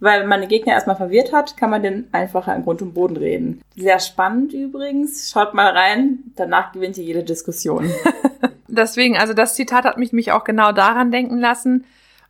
[0.05, 2.93] Weil wenn man den Gegner erstmal verwirrt hat, kann man den einfacher im Grund und
[2.93, 3.63] Boden reden.
[3.75, 5.31] Sehr spannend übrigens.
[5.31, 6.19] Schaut mal rein.
[6.35, 7.91] Danach gewinnt ihr jede Diskussion.
[8.67, 11.85] Deswegen, also das Zitat hat mich, mich auch genau daran denken lassen.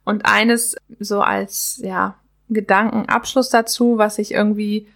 [0.06, 2.16] Und eines so als, ja,
[2.48, 4.88] Gedankenabschluss dazu, was ich irgendwie,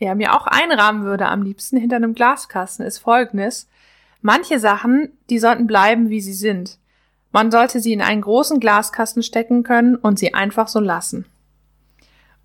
[0.00, 3.68] ja, mir auch einrahmen würde am liebsten hinter einem Glaskasten, ist folgendes.
[4.22, 6.78] Manche Sachen, die sollten bleiben, wie sie sind.
[7.30, 11.24] Man sollte sie in einen großen Glaskasten stecken können und sie einfach so lassen.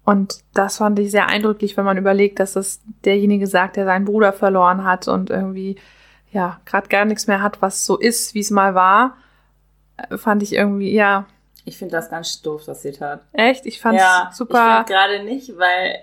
[0.05, 4.05] Und das fand ich sehr eindrücklich, wenn man überlegt, dass es derjenige sagt, der seinen
[4.05, 5.77] Bruder verloren hat und irgendwie,
[6.31, 9.15] ja, gerade gar nichts mehr hat, was so ist, wie es mal war.
[9.97, 11.25] Äh, fand ich irgendwie, ja.
[11.63, 13.21] Ich finde das ganz doof, das Zitat.
[13.31, 13.65] Echt?
[13.65, 14.81] Ich fand's ja, super.
[14.81, 15.99] Ich gerade nicht, weil,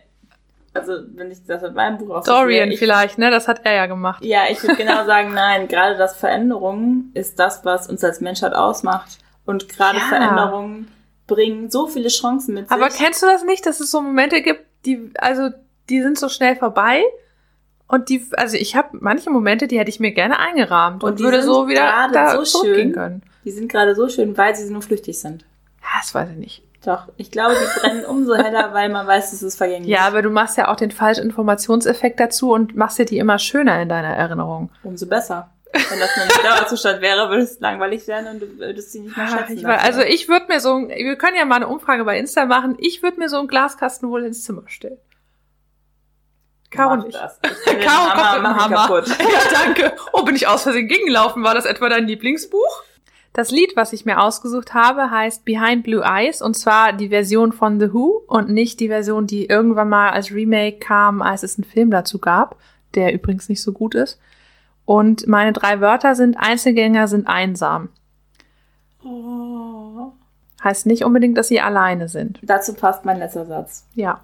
[0.72, 3.30] also, wenn ich das in meinem Buch auch Dorian vielleicht, ne?
[3.30, 4.24] Das hat er ja gemacht.
[4.24, 8.54] Ja, ich würde genau sagen, nein, gerade das Veränderungen ist das, was uns als Menschheit
[8.54, 9.18] ausmacht.
[9.44, 10.04] Und gerade ja.
[10.04, 10.88] Veränderungen
[11.34, 12.72] bringen so viele Chancen mit sich.
[12.72, 15.50] Aber kennst du das nicht, dass es so Momente gibt, die, also,
[15.88, 17.02] die sind so schnell vorbei?
[17.86, 21.18] Und die, also ich habe manche Momente, die hätte ich mir gerne eingerahmt und, und
[21.20, 23.22] würde so wieder da so schön können.
[23.44, 25.44] Die sind gerade so schön, weil sie nur flüchtig sind.
[25.96, 26.62] Das weiß ich nicht.
[26.84, 29.90] Doch, ich glaube, die brennen umso heller, weil man weiß, es ist vergänglich.
[29.90, 33.38] Ja, aber du machst ja auch den falschen Informationseffekt dazu und machst dir die immer
[33.38, 34.70] schöner in deiner Erinnerung.
[34.82, 35.50] Umso besser.
[35.72, 39.16] Wenn das nur ein Dauerzustand wäre, würde es langweilig werden und du würdest sie nicht
[39.16, 39.58] mehr schätzen.
[39.58, 42.46] Ich weiß, also ich würde mir so, wir können ja mal eine Umfrage bei Insta
[42.46, 44.98] machen, ich würde mir so einen Glaskasten wohl ins Zimmer stellen.
[46.70, 47.18] Caro nicht.
[47.18, 48.76] Caro kommt mit dem Hammer.
[48.76, 49.08] Kaputt.
[49.18, 49.92] Ja, danke.
[50.12, 51.42] Oh, bin ich aus Versehen gegengelaufen?
[51.42, 52.84] War das etwa dein Lieblingsbuch?
[53.32, 57.52] Das Lied, was ich mir ausgesucht habe, heißt Behind Blue Eyes und zwar die Version
[57.52, 61.56] von The Who und nicht die Version, die irgendwann mal als Remake kam, als es
[61.56, 62.56] einen Film dazu gab,
[62.94, 64.18] der übrigens nicht so gut ist.
[64.90, 67.90] Und meine drei Wörter sind Einzelgänger sind einsam.
[69.04, 70.10] Oh.
[70.64, 72.40] Heißt nicht unbedingt, dass sie alleine sind.
[72.42, 73.86] Dazu passt mein letzter Satz.
[73.94, 74.18] Ja.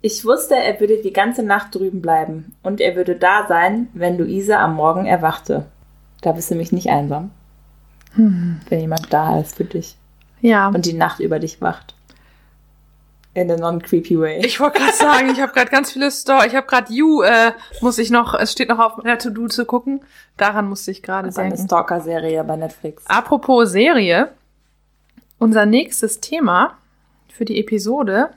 [0.00, 4.18] Ich wusste, er würde die ganze Nacht drüben bleiben und er würde da sein, wenn
[4.18, 5.66] Luise am Morgen erwachte.
[6.20, 7.30] Da bist du mich nicht einsam.
[8.14, 8.58] Hm.
[8.68, 9.96] Wenn jemand da ist für dich.
[10.40, 10.66] Ja.
[10.66, 11.94] Und die Nacht über dich wacht.
[13.32, 14.44] In a non-creepy way.
[14.44, 16.48] Ich wollte gerade sagen, ich habe gerade ganz viele Story.
[16.48, 19.66] Ich habe gerade You, äh, muss ich noch, es steht noch auf meiner To-Do zu
[19.66, 20.00] gucken.
[20.36, 21.66] Daran musste ich gerade ist eine denken.
[21.66, 23.06] Stalker-Serie bei Netflix.
[23.06, 24.32] Apropos Serie,
[25.38, 26.76] unser nächstes Thema
[27.32, 28.30] für die Episode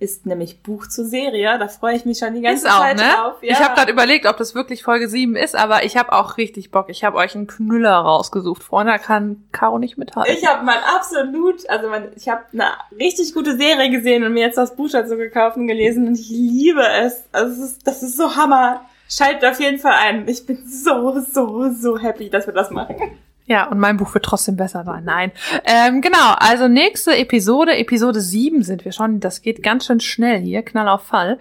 [0.00, 1.56] Ist nämlich Buch zur Serie.
[1.58, 3.04] Da freue ich mich schon die ganze ist auch, Zeit ne?
[3.04, 3.34] drauf.
[3.42, 3.52] Ja.
[3.52, 6.72] Ich habe gerade überlegt, ob das wirklich Folge 7 ist, aber ich habe auch richtig
[6.72, 6.86] Bock.
[6.88, 8.62] Ich habe euch einen Knüller rausgesucht.
[8.64, 10.34] Vorne da kann Caro nicht mithalten.
[10.36, 14.46] Ich habe mal absolut, also mein, ich habe eine richtig gute Serie gesehen und mir
[14.46, 17.24] jetzt das Buch dazu gekauft und gelesen und ich liebe es.
[17.30, 18.84] Also es ist, das ist so Hammer.
[19.08, 20.26] Schaltet auf jeden Fall ein.
[20.28, 22.96] Ich bin so, so, so happy, dass wir das machen.
[23.46, 25.04] Ja, und mein Buch wird trotzdem besser sein.
[25.04, 25.32] Nein.
[25.64, 29.20] Ähm, genau, also nächste Episode, Episode 7 sind wir schon.
[29.20, 31.38] Das geht ganz schön schnell hier, Knall auf Fall.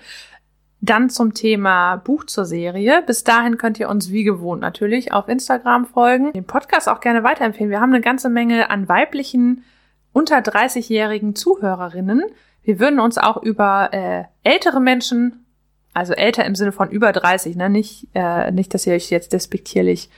[0.81, 3.01] Dann zum Thema Buch zur Serie.
[3.07, 6.33] Bis dahin könnt ihr uns wie gewohnt natürlich auf Instagram folgen.
[6.33, 7.71] Den Podcast auch gerne weiterempfehlen.
[7.71, 9.63] Wir haben eine ganze Menge an weiblichen,
[10.11, 12.23] unter 30-jährigen Zuhörerinnen.
[12.63, 15.45] Wir würden uns auch über äh, ältere Menschen,
[15.93, 17.69] also älter im Sinne von über 30, ne?
[17.69, 20.09] nicht, äh, nicht, dass ihr euch jetzt despektierlich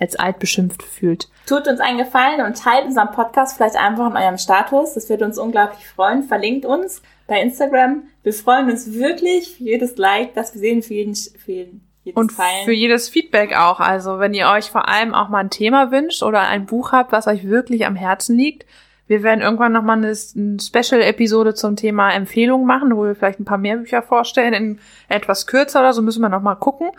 [0.00, 1.28] als alt beschimpft fühlt.
[1.46, 4.94] Tut uns einen Gefallen und teilt unseren Podcast vielleicht einfach in eurem Status.
[4.94, 6.22] Das würde uns unglaublich freuen.
[6.22, 8.04] Verlinkt uns bei Instagram.
[8.22, 12.16] Wir freuen uns wirklich für jedes Like, das wir sehen, für jeden, für jeden jedes
[12.16, 12.64] Und Teilen.
[12.64, 13.78] für jedes Feedback auch.
[13.78, 17.12] Also wenn ihr euch vor allem auch mal ein Thema wünscht oder ein Buch habt,
[17.12, 18.66] was euch wirklich am Herzen liegt.
[19.06, 23.44] Wir werden irgendwann nochmal eine, eine Special-Episode zum Thema Empfehlungen machen, wo wir vielleicht ein
[23.44, 24.78] paar mehr Bücher vorstellen, in
[25.08, 26.90] etwas kürzer oder so, müssen wir nochmal gucken.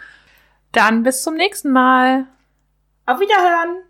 [0.74, 2.26] Dann bis zum nächsten Mal.
[3.12, 3.84] Auf Wiederhören.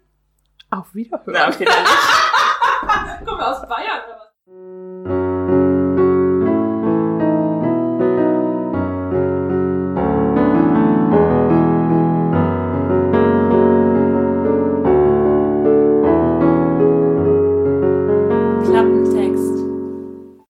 [0.72, 1.34] Auf Wiederhören.
[1.34, 3.26] Na, okay, dann nicht.
[3.28, 5.21] Kommen wir aus Bayern oder was?